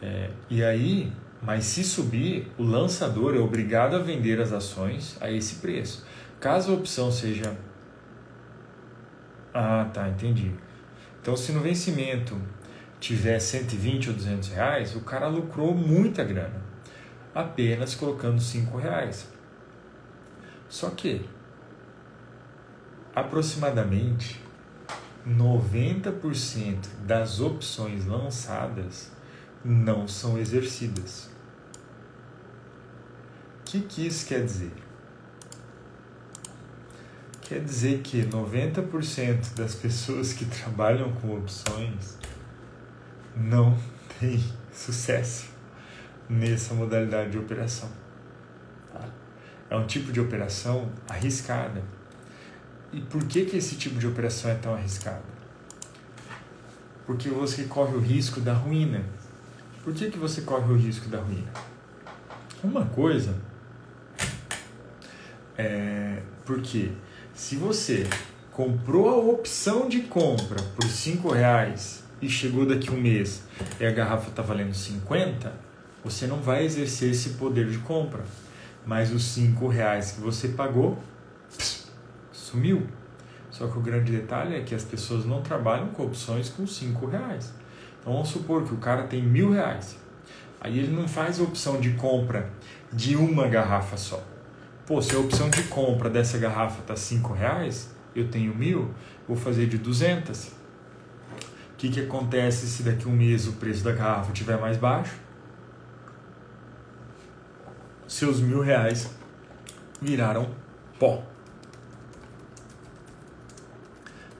[0.00, 5.28] É, e aí, mas se subir, o lançador é obrigado a vender as ações a
[5.28, 6.08] esse preço.
[6.40, 7.54] Caso a opção seja.
[9.52, 10.54] Ah, tá, entendi.
[11.20, 12.40] Então, se no vencimento
[12.98, 16.62] tiver 120 ou 200 reais, o cara lucrou muita grana,
[17.34, 19.28] apenas colocando 5 reais.
[20.66, 21.28] Só que,
[23.14, 24.40] aproximadamente
[25.28, 29.12] 90% das opções lançadas
[29.62, 31.28] não são exercidas.
[33.60, 34.89] O que, que isso quer dizer?
[37.50, 42.16] Quer dizer que 90% das pessoas que trabalham com opções
[43.36, 43.76] não
[44.20, 44.40] têm
[44.72, 45.50] sucesso
[46.28, 47.90] nessa modalidade de operação.
[48.92, 49.04] Tá?
[49.68, 51.82] É um tipo de operação arriscada.
[52.92, 55.24] E por que, que esse tipo de operação é tão arriscado?
[57.04, 59.04] Porque você corre o risco da ruína
[59.82, 61.50] por que, que você corre o risco da ruína?
[62.62, 63.34] Uma coisa
[65.56, 66.92] é porque
[67.40, 68.06] se você
[68.52, 73.44] comprou a opção de compra por cinco reais e chegou daqui um mês
[73.80, 75.50] e a garrafa está valendo 50,
[76.04, 78.22] você não vai exercer esse poder de compra.
[78.84, 80.98] Mas os cinco reais que você pagou
[82.30, 82.86] sumiu.
[83.50, 87.06] Só que o grande detalhe é que as pessoas não trabalham com opções com cinco
[87.06, 87.54] reais.
[88.00, 89.96] Então vamos supor que o cara tem mil reais.
[90.60, 92.50] Aí ele não faz a opção de compra
[92.92, 94.22] de uma garrafa só.
[94.90, 98.92] Pô, se a opção de compra dessa garrafa tá cinco reais, eu tenho mil,
[99.24, 100.48] vou fazer de duzentas.
[101.72, 104.76] O que, que acontece se daqui a um mês o preço da garrafa estiver mais
[104.76, 105.14] baixo?
[108.08, 109.14] Seus mil reais
[110.02, 110.50] viraram
[110.98, 111.22] pó.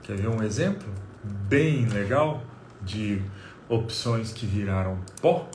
[0.03, 2.43] Quer ver um exemplo bem legal
[2.83, 3.23] de
[3.69, 5.49] opções que viraram pó.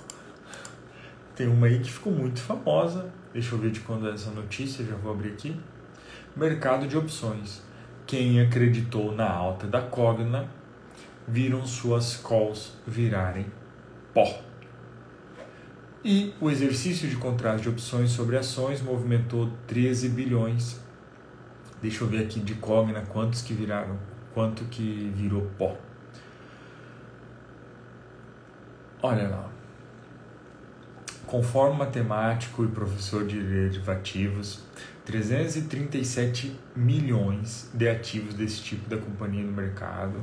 [1.35, 3.11] Tem uma aí que ficou muito famosa.
[3.35, 5.59] Deixa eu ver de quando é essa notícia, já vou abrir aqui.
[6.37, 7.61] Mercado de opções.
[8.07, 10.49] Quem acreditou na alta da Cogna
[11.27, 13.45] viram suas calls virarem
[14.13, 14.41] pó.
[16.01, 20.79] E o exercício de contrato de opções sobre ações movimentou 13 bilhões.
[21.81, 23.99] Deixa eu ver aqui de Cogna quantos que viraram,
[24.33, 25.75] quanto que virou pó.
[29.03, 29.54] Olha lá.
[31.25, 34.63] Conforme matemático e professor de derivativos,
[35.05, 40.19] 337 milhões de ativos desse tipo da companhia no mercado.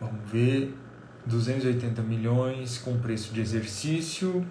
[0.00, 0.74] Vamos ver.
[1.26, 4.46] 280 milhões com preço de exercício.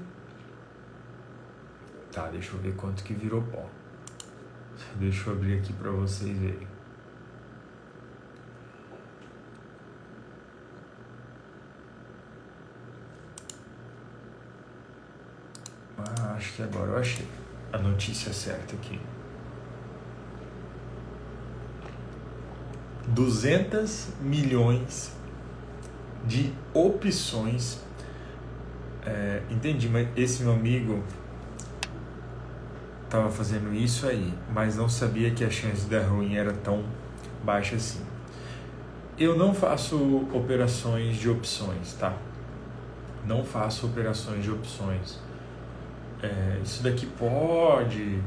[2.11, 3.69] Tá, deixa eu ver quanto que virou pó.
[4.95, 6.67] Deixa eu abrir aqui para vocês verem.
[15.97, 17.25] Ah, acho que agora eu achei
[17.71, 18.99] a notícia certa aqui.
[23.07, 25.13] 200 milhões
[26.25, 27.79] de opções.
[29.05, 31.01] É, entendi, mas esse meu amigo
[33.05, 36.83] estava fazendo isso aí, mas não sabia que a chance da ruim era tão
[37.43, 38.01] baixa assim.
[39.17, 42.17] Eu não faço operações de opções, tá?
[43.25, 45.19] Não faço operações de opções
[46.23, 48.19] é, isso daqui pode.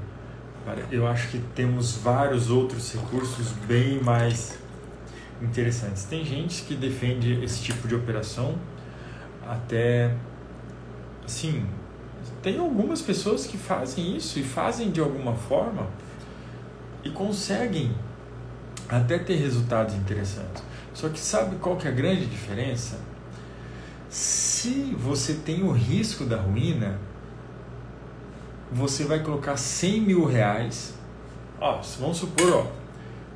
[0.90, 4.58] Eu acho que temos vários outros recursos bem mais
[5.40, 6.04] interessantes.
[6.04, 8.56] Tem gente que defende esse tipo de operação
[9.46, 10.12] até
[11.24, 11.66] assim,
[12.42, 15.88] tem algumas pessoas que fazem isso e fazem de alguma forma
[17.02, 17.92] e conseguem
[18.88, 20.62] até ter resultados interessantes.
[20.94, 22.98] Só que sabe qual que é a grande diferença?
[24.08, 26.98] Se você tem o risco da ruína,
[28.72, 30.94] você vai colocar 100 mil reais.
[31.60, 32.66] Ó, vamos supor, ó,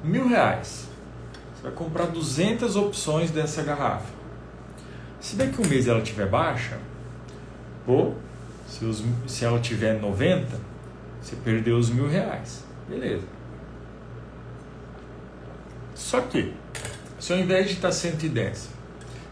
[0.05, 0.89] mil reais.
[1.55, 4.13] Você vai comprar 200 opções dessa garrafa.
[5.21, 6.79] Se daqui um mês ela tiver baixa,
[7.85, 8.15] pô,
[8.67, 10.59] se, os, se ela tiver 90,
[11.21, 12.65] você perdeu os mil reais.
[12.89, 13.27] Beleza.
[15.95, 16.55] Só que,
[17.19, 18.71] se ao invés de estar 110,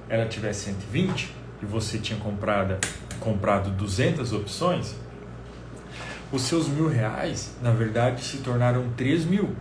[0.08, 2.76] ela tiver 120 e você tinha comprado,
[3.20, 4.94] comprado 200 opções,
[6.30, 9.54] os seus mil reais, na verdade, se tornaram 3 mil.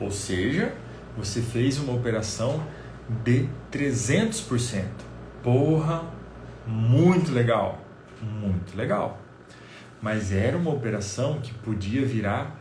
[0.00, 0.72] Ou seja,
[1.16, 2.64] você fez uma operação
[3.24, 4.84] de 300%.
[5.42, 6.04] Porra,
[6.66, 7.80] muito legal,
[8.22, 9.20] muito legal.
[10.00, 12.56] Mas era uma operação que podia virar,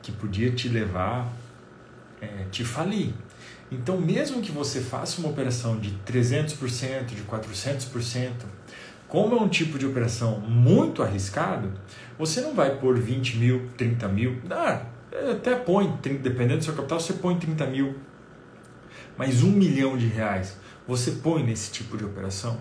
[0.00, 1.30] que podia te levar,
[2.20, 3.12] é, te falir.
[3.70, 8.30] Então, mesmo que você faça uma operação de 300%, de 400%,
[9.16, 11.72] como é um tipo de operação muito arriscado,
[12.18, 14.82] você não vai pôr 20 mil, 30 mil, ah,
[15.32, 17.94] até põe, dependendo do seu capital, você põe 30 mil.
[19.16, 22.58] Mas um milhão de reais, você põe nesse tipo de operação?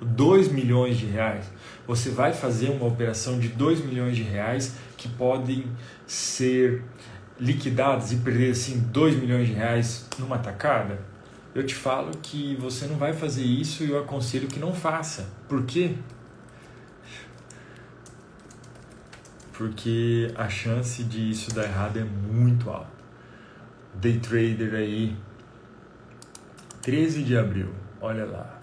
[0.00, 1.48] 2 milhões de reais,
[1.86, 5.66] você vai fazer uma operação de 2 milhões de reais que podem
[6.04, 6.82] ser
[7.38, 10.98] liquidados e perder assim 2 milhões de reais numa tacada,
[11.54, 15.28] eu te falo que você não vai fazer isso e eu aconselho que não faça.
[15.48, 15.96] Por quê?
[19.52, 22.90] Porque a chance de isso dar errado é muito alta.
[23.94, 25.14] Day trader aí,
[26.80, 27.68] 13 de abril,
[28.00, 28.58] olha lá.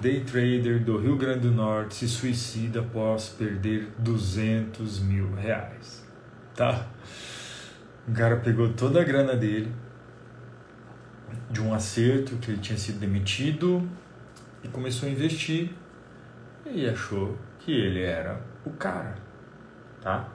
[0.00, 6.04] Day trader do Rio Grande do Norte se suicida após perder 200 mil reais.
[6.54, 6.86] Tá?
[8.06, 9.72] O cara pegou toda a grana dele
[11.50, 13.88] de um acerto que ele tinha sido demitido
[14.62, 15.70] e começou a investir
[16.66, 19.16] e achou que ele era o cara,
[20.00, 20.28] tá?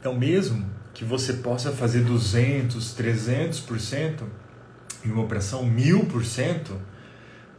[0.00, 4.22] Então mesmo que você possa fazer 200, 300%
[5.04, 6.76] em uma operação 1000%,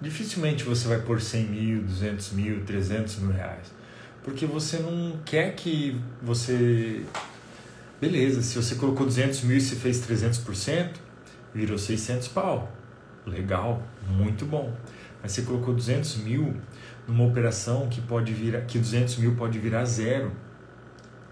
[0.01, 3.71] dificilmente você vai pôr 100 mil, 200 mil, 300 mil reais.
[4.23, 7.03] Porque você não quer que você
[7.99, 10.91] Beleza, se você colocou 200 mil e você fez 300%,
[11.53, 12.71] virou 600 pau.
[13.25, 14.73] Legal, muito bom.
[15.21, 16.55] Mas você colocou 200 mil
[17.05, 20.31] numa operação que pode virar, que 200 mil pode virar zero.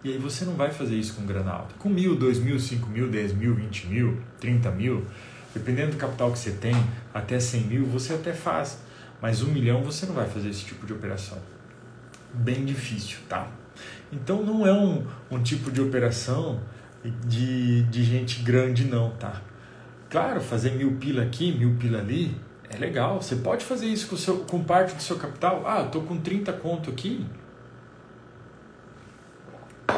[0.04, 1.74] E aí você não vai fazer isso com grana alta.
[1.80, 5.06] Com mil, dois mil, cinco mil, dez mil, vinte mil, trinta mil,
[5.54, 6.76] dependendo do capital que você tem,
[7.14, 8.80] até 100 mil você até faz.
[9.22, 11.38] Mas um milhão você não vai fazer esse tipo de operação.
[12.34, 13.50] Bem difícil, tá?
[14.12, 16.60] Então não é um, um tipo de operação
[17.26, 19.42] de, de gente grande não, tá?
[20.10, 22.36] Claro, fazer mil pila aqui, mil pila ali,
[22.70, 23.22] é legal.
[23.22, 25.64] Você pode fazer isso com, seu, com parte do seu capital.
[25.66, 27.26] Ah, eu tô com 30 conto aqui.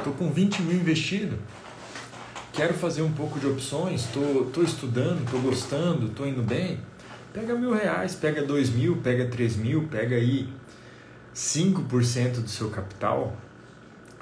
[0.04, 1.38] Tô com 20 mil investido.
[2.54, 6.80] Quero fazer um pouco de opções, tô, tô estudando, tô gostando, tô indo bem.
[7.32, 10.50] Pega mil reais, pega dois mil, pega três mil, pega aí
[11.34, 13.38] 5% do seu capital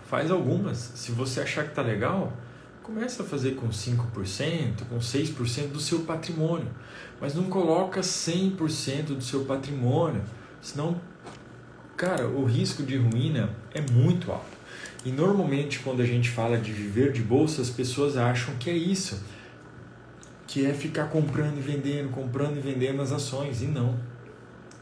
[0.07, 0.77] Faz algumas.
[0.77, 2.31] Se você achar que está legal,
[2.81, 6.69] começa a fazer com 5%, com 6% do seu patrimônio.
[7.19, 10.23] Mas não coloca 100% do seu patrimônio.
[10.61, 11.01] Senão,
[11.97, 14.57] cara, o risco de ruína é muito alto.
[15.03, 18.75] E normalmente quando a gente fala de viver de bolsa, as pessoas acham que é
[18.77, 19.21] isso.
[20.47, 23.61] Que é ficar comprando e vendendo, comprando e vendendo as ações.
[23.61, 23.99] E não.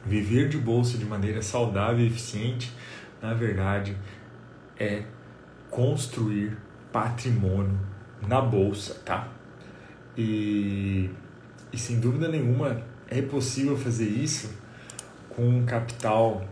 [0.05, 2.71] Viver de bolsa de maneira saudável e eficiente,
[3.19, 3.97] na verdade,
[4.79, 5.03] é
[5.69, 6.58] construir
[6.91, 7.80] patrimônio
[8.28, 9.28] na bolsa, tá?
[10.17, 11.10] E,
[11.71, 14.49] e sem dúvida nenhuma é possível fazer isso
[15.30, 16.45] com um capital,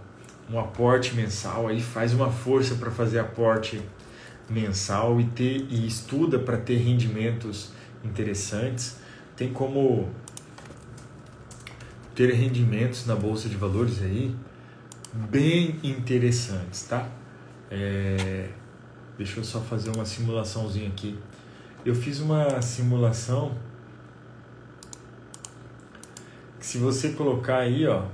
[0.49, 3.81] um aporte mensal, aí faz uma força para fazer aporte
[4.49, 7.71] mensal e ter e estuda para ter rendimentos
[8.03, 8.97] interessantes.
[9.35, 10.09] Tem como
[12.13, 14.35] ter rendimentos na bolsa de valores aí
[15.13, 17.09] bem interessantes, tá?
[17.71, 18.49] É,
[19.17, 21.17] Deixa eu só fazer uma simulaçãozinha aqui.
[21.85, 23.55] Eu fiz uma simulação
[26.59, 28.05] que se você colocar aí, ó,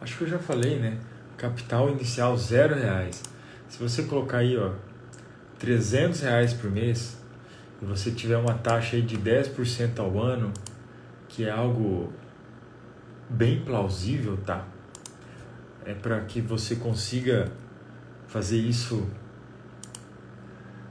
[0.00, 0.98] acho que eu já falei, né?
[1.36, 3.22] Capital inicial zero reais.
[3.68, 4.72] Se você colocar aí, ó,
[5.58, 7.18] 300 reais por mês
[7.82, 10.52] e você tiver uma taxa aí de 10% ao ano,
[11.28, 12.12] que é algo
[13.28, 14.66] bem plausível, tá?
[15.84, 17.50] É para que você consiga
[18.26, 19.08] fazer isso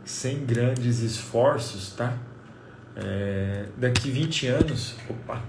[0.08, 2.18] sem grandes esforços, tá?
[2.96, 5.44] É, daqui 20 anos, opa,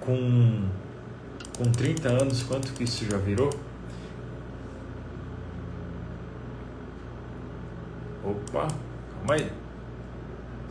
[0.00, 0.68] com,
[1.56, 3.50] com 30 anos, quanto que isso já virou?
[8.24, 8.68] Opa,
[9.12, 9.52] calma aí.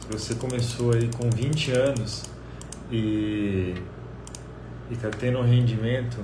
[0.09, 2.25] você começou aí com 20 anos
[2.91, 3.75] e
[4.89, 6.17] está tendo um rendimento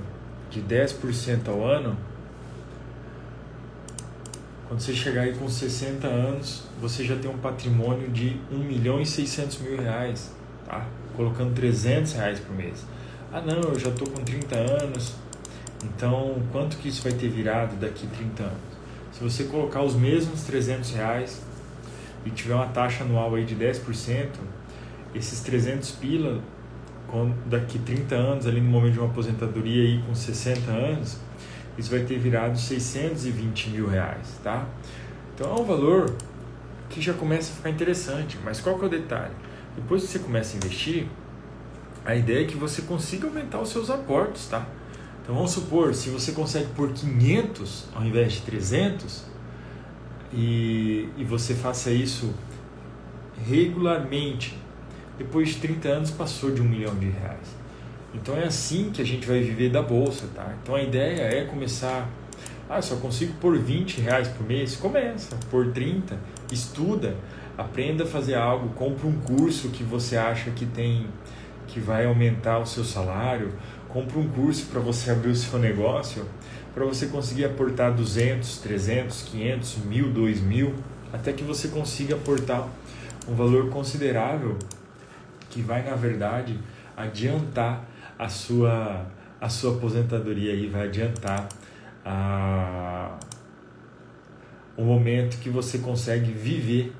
[0.50, 1.96] de 10% ao ano,
[4.68, 9.00] quando você chegar aí com 60 anos, você já tem um patrimônio de 1 milhão
[9.00, 10.32] e 600 mil reais,
[10.66, 10.86] tá?
[11.14, 12.84] Colocando 300 reais por mês.
[13.32, 15.14] Ah não, eu já estou com 30 anos,
[15.84, 18.76] então quanto que isso vai ter virado daqui 30 anos?
[19.12, 21.42] Se você colocar os mesmos 300 reais
[22.24, 24.28] e tiver uma taxa anual aí de 10%,
[25.14, 26.42] esses 300 pila,
[27.46, 31.18] daqui 30 anos, ali no momento de uma aposentadoria aí com 60 anos,
[31.78, 34.66] isso vai ter virado 620 mil reais, tá?
[35.34, 36.14] Então é um valor
[36.88, 38.38] que já começa a ficar interessante.
[38.44, 39.34] Mas qual que é o detalhe?
[39.74, 41.06] Depois que você começa a investir,
[42.04, 44.66] a ideia é que você consiga aumentar os seus aportes, tá?
[45.22, 49.24] Então vamos supor, se você consegue por 500 ao invés de 300
[50.32, 52.32] e, e você faça isso
[53.44, 54.56] regularmente,
[55.18, 57.55] depois de 30 anos passou de um milhão de reais.
[58.16, 60.54] Então é assim que a gente vai viver da bolsa, tá?
[60.62, 62.08] Então a ideia é começar.
[62.68, 64.74] Ah, só consigo por 20 reais por mês?
[64.74, 66.18] Começa, por 30,
[66.50, 67.14] estuda,
[67.56, 71.06] aprenda a fazer algo, compra um curso que você acha que tem
[71.68, 73.52] que vai aumentar o seu salário,
[73.88, 76.24] compra um curso para você abrir o seu negócio,
[76.72, 80.74] para você conseguir aportar 200, 300, 500, mil, dois mil,
[81.12, 82.68] até que você consiga aportar
[83.28, 84.56] um valor considerável
[85.50, 86.58] que vai na verdade
[86.96, 87.84] adiantar
[88.18, 89.06] a sua,
[89.40, 91.48] a sua aposentadoria aí, vai adiantar
[92.04, 93.18] a,
[94.76, 96.92] o momento que você consegue viver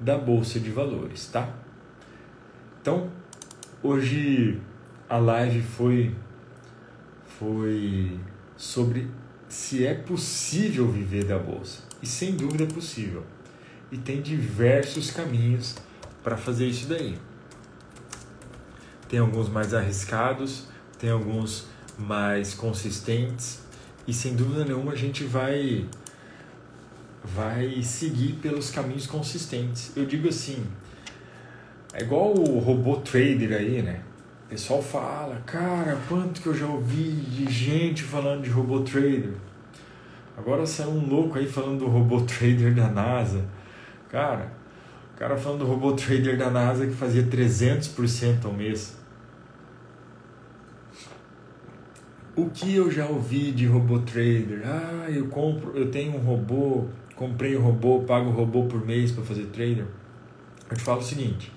[0.00, 1.48] da bolsa de valores, tá?
[2.80, 3.10] Então,
[3.82, 4.60] hoje
[5.08, 6.14] a live foi
[7.38, 8.18] foi
[8.56, 9.08] sobre
[9.48, 11.82] se é possível viver da bolsa.
[12.00, 13.24] E sem dúvida é possível.
[13.90, 15.76] E tem diversos caminhos
[16.22, 17.18] para fazer isso daí.
[19.12, 21.66] Tem alguns mais arriscados, tem alguns
[21.98, 23.60] mais consistentes
[24.08, 25.86] e sem dúvida nenhuma a gente vai
[27.22, 29.92] vai seguir pelos caminhos consistentes.
[29.94, 30.64] Eu digo assim,
[31.92, 34.00] é igual o robô trader aí, né?
[34.46, 39.34] O pessoal fala, cara, quanto que eu já ouvi de gente falando de robô trader.
[40.38, 43.44] Agora saiu um louco aí falando do robô trader da NASA.
[44.08, 44.50] Cara,
[45.14, 49.01] o cara falando do robô trader da NASA que fazia 300% ao mês.
[52.34, 54.62] O que eu já ouvi de robô trader?
[54.64, 59.12] Ah, eu compro, eu tenho um robô, comprei um robô, pago o robô por mês
[59.12, 59.86] para fazer trader.
[60.70, 61.52] Eu te falo o seguinte.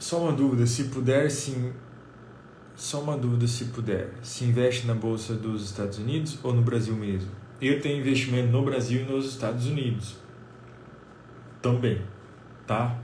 [0.00, 1.72] Só uma dúvida, se puder, sim.
[2.74, 4.10] Só uma dúvida, se puder.
[4.20, 7.30] Se investe na bolsa dos Estados Unidos ou no Brasil mesmo?
[7.60, 10.16] Eu tenho investimento no Brasil e nos Estados Unidos.
[11.62, 12.02] Também,
[12.66, 12.98] tá?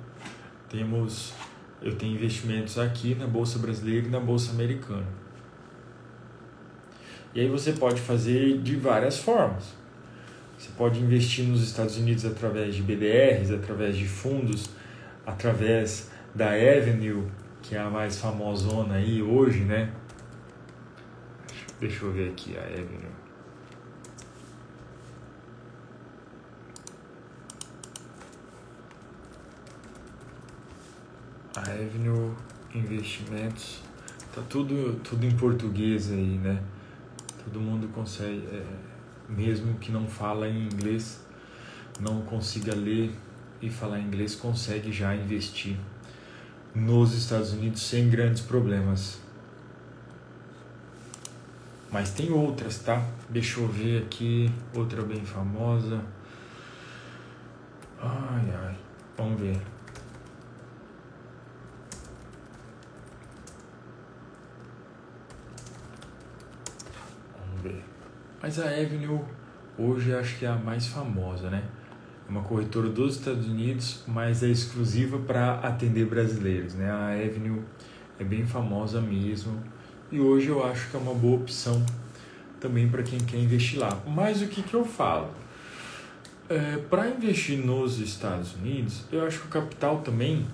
[0.68, 1.32] Temos
[1.80, 5.21] eu tenho investimentos aqui na bolsa brasileira e na bolsa americana.
[7.34, 9.64] E aí você pode fazer de várias formas.
[10.58, 14.70] Você pode investir nos Estados Unidos através de BDRs, através de fundos,
[15.26, 17.26] através da Avenue,
[17.62, 19.92] que é a mais famosona aí hoje, né?
[21.80, 23.12] Deixa eu ver aqui a Avenue.
[31.56, 32.34] A Avenue
[32.74, 33.82] Investimentos.
[34.34, 36.62] Tá tudo, tudo em português aí, né?
[37.45, 38.64] Todo mundo consegue, é,
[39.28, 41.24] mesmo que não fala em inglês,
[42.01, 43.11] não consiga ler
[43.61, 45.76] e falar inglês, consegue já investir
[46.74, 49.20] nos Estados Unidos sem grandes problemas.
[51.90, 53.07] Mas tem outras, tá?
[53.28, 56.03] Deixa eu ver aqui, outra bem famosa.
[58.01, 58.76] Ai, ai,
[59.16, 59.71] vamos ver.
[68.43, 69.20] Mas a Avenue
[69.78, 71.62] hoje acho que é a mais famosa, né?
[72.26, 76.90] É uma corretora dos Estados Unidos, mas é exclusiva para atender brasileiros, né?
[76.90, 77.62] A Avenue
[78.18, 79.62] é bem famosa mesmo
[80.11, 81.86] e hoje eu acho que é uma boa opção
[82.59, 84.03] também para quem quer investir lá.
[84.05, 85.30] Mas o que, que eu falo?
[86.49, 90.45] É, para investir nos Estados Unidos, eu acho que o capital também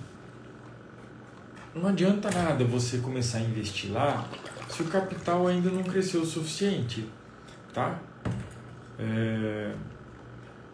[1.73, 4.29] não adianta nada você começar a investir lá
[4.69, 7.07] se o capital ainda não cresceu o suficiente
[7.73, 7.99] tá?
[8.97, 9.73] É,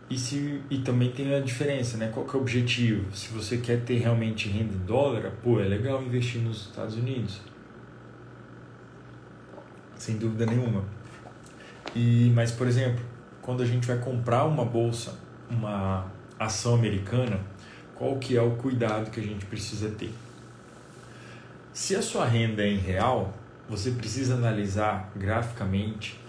[0.10, 2.10] e, se, e também tem a diferença, né?
[2.14, 3.14] Qual que é o objetivo?
[3.14, 7.42] Se você quer ter realmente renda em dólar, pô, é legal investir nos Estados Unidos.
[9.98, 10.84] Sem dúvida nenhuma.
[11.96, 13.04] E, mas, por exemplo,
[13.42, 15.18] quando a gente vai comprar uma bolsa,
[15.50, 16.06] uma
[16.40, 17.40] ação americana,
[17.96, 20.14] qual que é o cuidado que a gente precisa ter.
[21.74, 23.34] Se a sua renda é em real,
[23.70, 26.20] você precisa analisar graficamente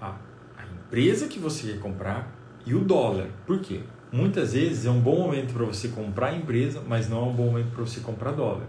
[0.00, 0.16] a,
[0.56, 2.32] a empresa que você quer comprar
[2.64, 3.28] e o dólar.
[3.46, 3.80] Por quê?
[4.10, 7.34] Muitas vezes é um bom momento para você comprar a empresa, mas não é um
[7.34, 8.66] bom momento para você comprar dólar.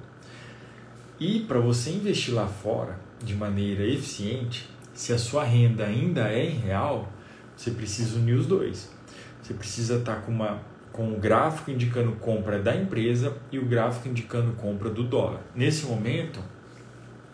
[1.19, 6.45] E para você investir lá fora de maneira eficiente, se a sua renda ainda é
[6.45, 7.11] em real,
[7.55, 8.91] você precisa unir os dois.
[9.41, 10.59] Você precisa estar tá com, uma,
[10.91, 15.41] com o gráfico indicando compra da empresa e o gráfico indicando compra do dólar.
[15.55, 16.39] Nesse momento,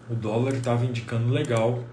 [0.09, 1.83] o dólar estava indicando legal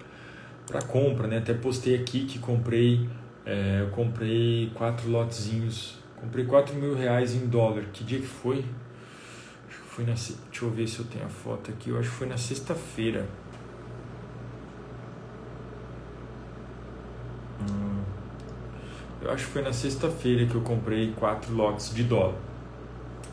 [0.70, 1.38] para compra, né?
[1.38, 3.08] Até postei aqui que comprei,
[3.44, 7.84] é, eu comprei quatro lotezinhos, comprei 4 mil reais em dólar.
[7.92, 8.64] Que dia que foi?
[9.68, 11.90] Acho que foi na, deixa eu ver se eu tenho a foto aqui.
[11.90, 13.26] Eu acho que foi na sexta-feira.
[17.60, 18.02] Hum,
[19.22, 22.36] eu acho que foi na sexta-feira que eu comprei quatro lotes de dólar.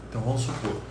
[0.10, 0.82] Então vamos supor,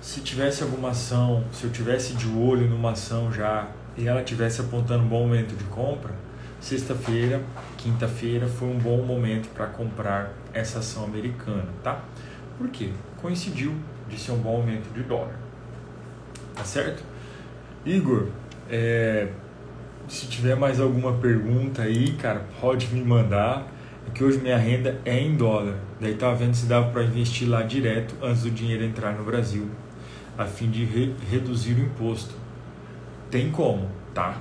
[0.00, 4.60] se tivesse alguma ação, se eu tivesse de olho numa ação já e ela tivesse
[4.60, 6.12] apontando um bom momento de compra,
[6.60, 7.42] sexta-feira,
[7.76, 12.02] quinta-feira foi um bom momento para comprar essa ação americana, tá?
[12.56, 12.90] Por quê?
[13.20, 13.74] Coincidiu
[14.08, 15.38] de ser um bom momento de dólar.
[16.54, 17.02] Tá certo?
[17.84, 18.28] Igor,
[18.70, 19.28] é,
[20.08, 23.72] se tiver mais alguma pergunta aí, cara, pode me mandar.
[24.06, 25.76] É que hoje minha renda é em dólar.
[26.00, 29.68] Daí tava vendo se dava para investir lá direto antes do dinheiro entrar no Brasil,
[30.36, 32.43] a fim de re reduzir o imposto.
[33.34, 34.40] Tem como, tá?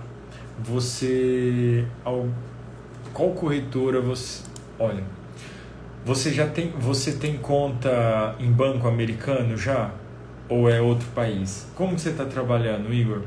[0.59, 1.83] Você
[3.11, 4.43] qual corretora você,
[4.77, 5.03] olha,
[6.05, 9.89] você já tem, você tem conta em banco americano já
[10.47, 11.65] ou é outro país?
[11.73, 13.23] Como você está trabalhando, Igor?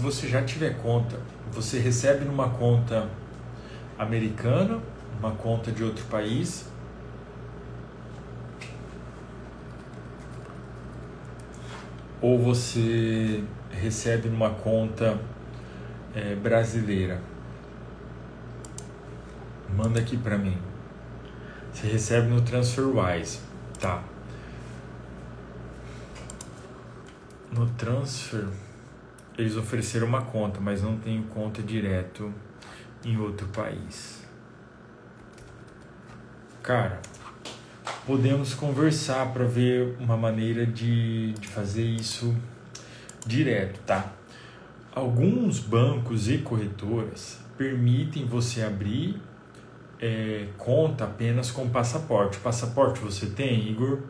[0.00, 1.18] você já tiver conta,
[1.52, 3.08] você recebe numa conta
[3.98, 4.80] americana,
[5.18, 6.66] uma conta de outro país.
[12.20, 15.18] Ou você recebe numa conta
[16.14, 17.20] é, brasileira.
[19.76, 20.56] Manda aqui para mim.
[21.72, 23.40] Você recebe no TransferWise,
[23.78, 24.02] tá?
[27.52, 28.46] No Transfer
[29.36, 32.32] eles ofereceram uma conta, mas não tenho conta direto
[33.04, 34.20] em outro país.
[36.62, 37.00] Cara,
[38.06, 42.36] podemos conversar para ver uma maneira de, de fazer isso
[43.26, 44.12] direto, tá?
[44.92, 49.20] Alguns bancos e corretoras permitem você abrir
[50.00, 52.38] é, conta apenas com passaporte.
[52.38, 54.00] Passaporte você tem, Igor?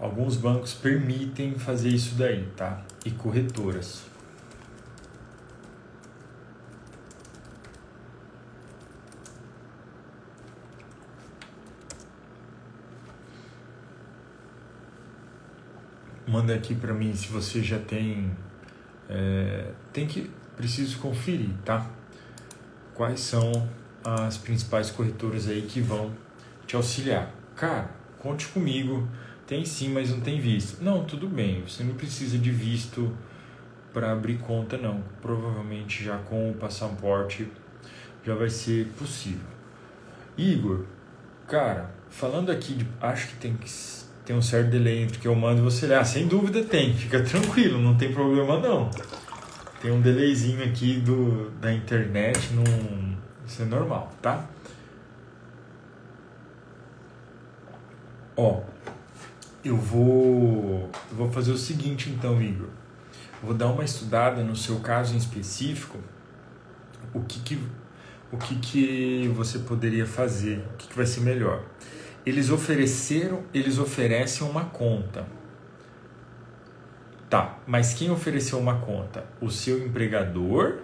[0.00, 2.82] Alguns bancos permitem fazer isso daí, tá?
[3.04, 4.04] E corretoras.
[16.26, 18.30] Manda aqui para mim se você já tem.
[19.08, 20.30] É, tem que.
[20.56, 21.90] Preciso conferir, tá?
[22.94, 23.68] Quais são
[24.04, 26.12] as principais corretoras aí que vão
[26.66, 27.30] te auxiliar.
[27.54, 29.08] Cara, conte comigo
[29.50, 30.80] tem sim, mas não tem visto.
[30.80, 33.12] Não, tudo bem, você não precisa de visto
[33.92, 35.02] para abrir conta, não.
[35.20, 37.50] Provavelmente já com o passaporte
[38.24, 39.48] já vai ser possível.
[40.38, 40.84] Igor,
[41.48, 43.58] cara, falando aqui, de, acho que tem
[44.24, 45.98] tem um certo delay entre que eu mando e você ler.
[45.98, 48.88] Ah, sem dúvida tem, fica tranquilo, não tem problema não.
[49.82, 54.48] Tem um delayzinho aqui do, da internet, não, isso é normal, tá?
[58.36, 58.69] Ó,
[59.64, 62.68] eu vou, eu vou fazer o seguinte então, Igor.
[63.42, 65.98] vou dar uma estudada no seu caso em específico,
[67.12, 67.58] o que, que,
[68.32, 71.62] o que, que você poderia fazer, o que, que vai ser melhor.
[72.24, 75.26] Eles ofereceram, eles oferecem uma conta.
[77.28, 79.24] Tá, mas quem ofereceu uma conta?
[79.40, 80.80] O seu empregador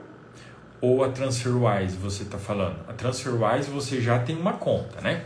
[0.80, 2.78] ou a TransferWise você está falando?
[2.88, 5.24] A TransferWise você já tem uma conta, né?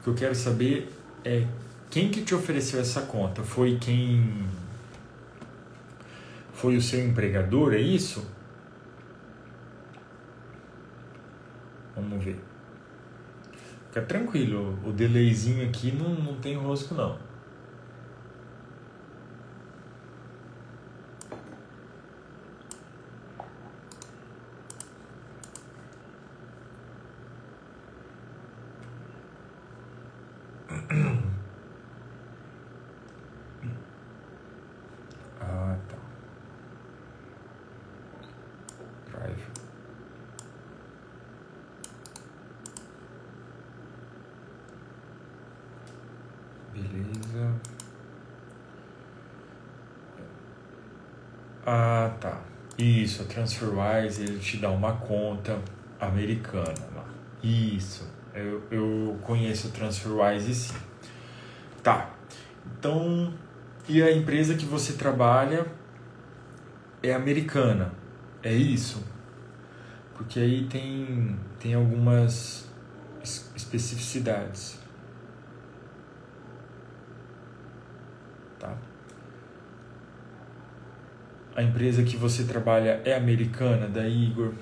[0.00, 0.92] O que eu quero saber
[1.24, 1.46] é
[1.90, 3.42] quem que te ofereceu essa conta?
[3.42, 4.46] Foi quem.
[6.52, 8.26] Foi o seu empregador, é isso?
[11.94, 12.38] Vamos ver.
[13.88, 17.18] Fica tranquilo, o delayzinho aqui não, não tem rosco não.
[46.76, 47.54] Beleza.
[51.64, 52.40] Ah, tá.
[52.78, 55.58] Isso, a TransferWise ele te dá uma conta
[55.98, 57.04] americana lá.
[57.42, 60.74] Isso, eu, eu conheço a TransferWise sim.
[61.82, 62.10] Tá,
[62.78, 63.32] então,
[63.88, 65.66] e a empresa que você trabalha
[67.02, 67.92] é americana,
[68.42, 69.02] é isso?
[70.14, 72.68] Porque aí tem, tem algumas
[73.22, 74.78] especificidades.
[78.58, 78.76] Tá?
[81.56, 84.52] A empresa que você trabalha é americana, da Igor.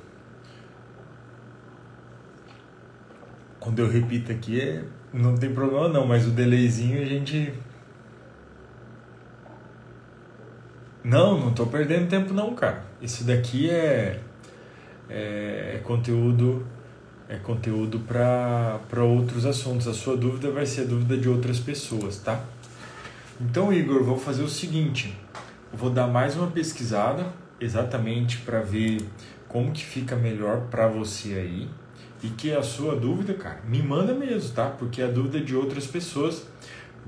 [3.60, 7.52] Quando eu repito aqui, é, não tem problema não, mas o delayzinho a gente
[11.04, 12.82] Não, não estou perdendo tempo não, cara.
[13.02, 14.20] Isso daqui é,
[15.10, 16.66] é, é conteúdo
[17.28, 19.86] é conteúdo para outros assuntos.
[19.86, 22.42] A sua dúvida vai ser a dúvida de outras pessoas, tá?
[23.38, 25.14] Então, Igor, vou fazer o seguinte.
[25.76, 29.04] Vou dar mais uma pesquisada exatamente para ver
[29.48, 31.68] como que fica melhor para você aí
[32.22, 34.66] e que a sua dúvida, cara, me manda mesmo, tá?
[34.66, 36.46] Porque é a dúvida de outras pessoas.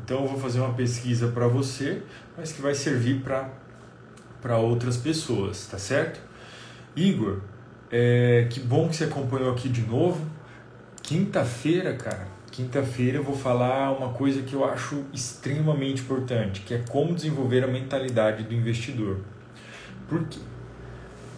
[0.03, 2.03] Então eu vou fazer uma pesquisa para você,
[2.37, 3.49] mas que vai servir para
[4.43, 6.21] para outras pessoas, tá certo?
[6.97, 7.39] Igor,
[7.91, 10.27] é, que bom que você acompanhou aqui de novo.
[11.03, 12.27] Quinta-feira, cara,
[12.57, 17.63] quinta-feira eu vou falar uma coisa que eu acho extremamente importante, que é como desenvolver
[17.63, 19.19] a mentalidade do investidor.
[20.09, 20.39] Porque,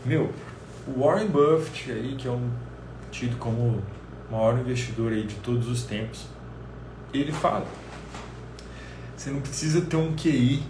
[0.05, 0.33] meu,
[0.87, 2.49] o Warren Buffett aí, que é um
[3.11, 3.83] tido como o
[4.31, 6.25] maior investidor aí de todos os tempos,
[7.13, 7.67] ele fala:
[9.17, 10.63] você não precisa ter um QI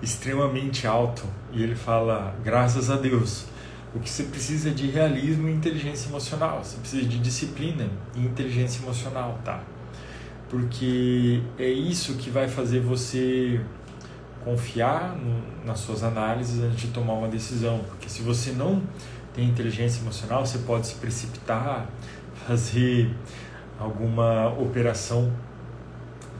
[0.00, 3.44] extremamente alto e ele fala: graças a Deus.
[3.92, 6.62] O que você precisa é de realismo e inteligência emocional.
[6.62, 9.64] Você precisa de disciplina e inteligência emocional, tá?
[10.50, 13.60] Porque é isso que vai fazer você
[14.44, 17.80] confiar no, nas suas análises antes de tomar uma decisão.
[17.88, 18.82] Porque se você não
[19.32, 21.88] tem inteligência emocional, você pode se precipitar,
[22.46, 23.14] fazer
[23.78, 25.32] alguma operação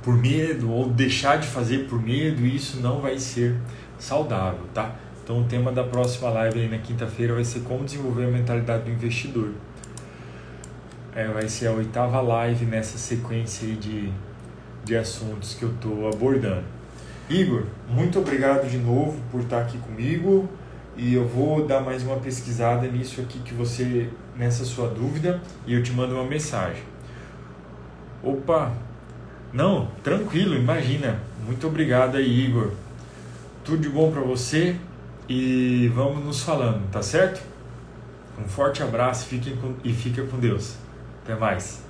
[0.03, 3.57] por medo ou deixar de fazer por medo, e isso não vai ser
[3.99, 4.97] saudável, tá?
[5.23, 8.85] Então o tema da próxima live aí na quinta-feira vai ser como desenvolver a mentalidade
[8.85, 9.51] do investidor.
[11.15, 14.13] É, vai ser a oitava live nessa sequência de,
[14.85, 16.65] de assuntos que eu estou abordando.
[17.29, 20.49] Igor, muito obrigado de novo por estar aqui comigo
[20.97, 25.75] e eu vou dar mais uma pesquisada nisso aqui que você nessa sua dúvida e
[25.75, 26.83] eu te mando uma mensagem.
[28.23, 28.73] Opa,
[29.53, 31.21] não, tranquilo, imagina.
[31.45, 32.71] Muito obrigado aí, Igor.
[33.65, 34.77] Tudo de bom para você
[35.29, 37.41] e vamos nos falando, tá certo?
[38.39, 40.75] Um forte abraço fiquem com, e fica com Deus.
[41.25, 41.89] Até mais.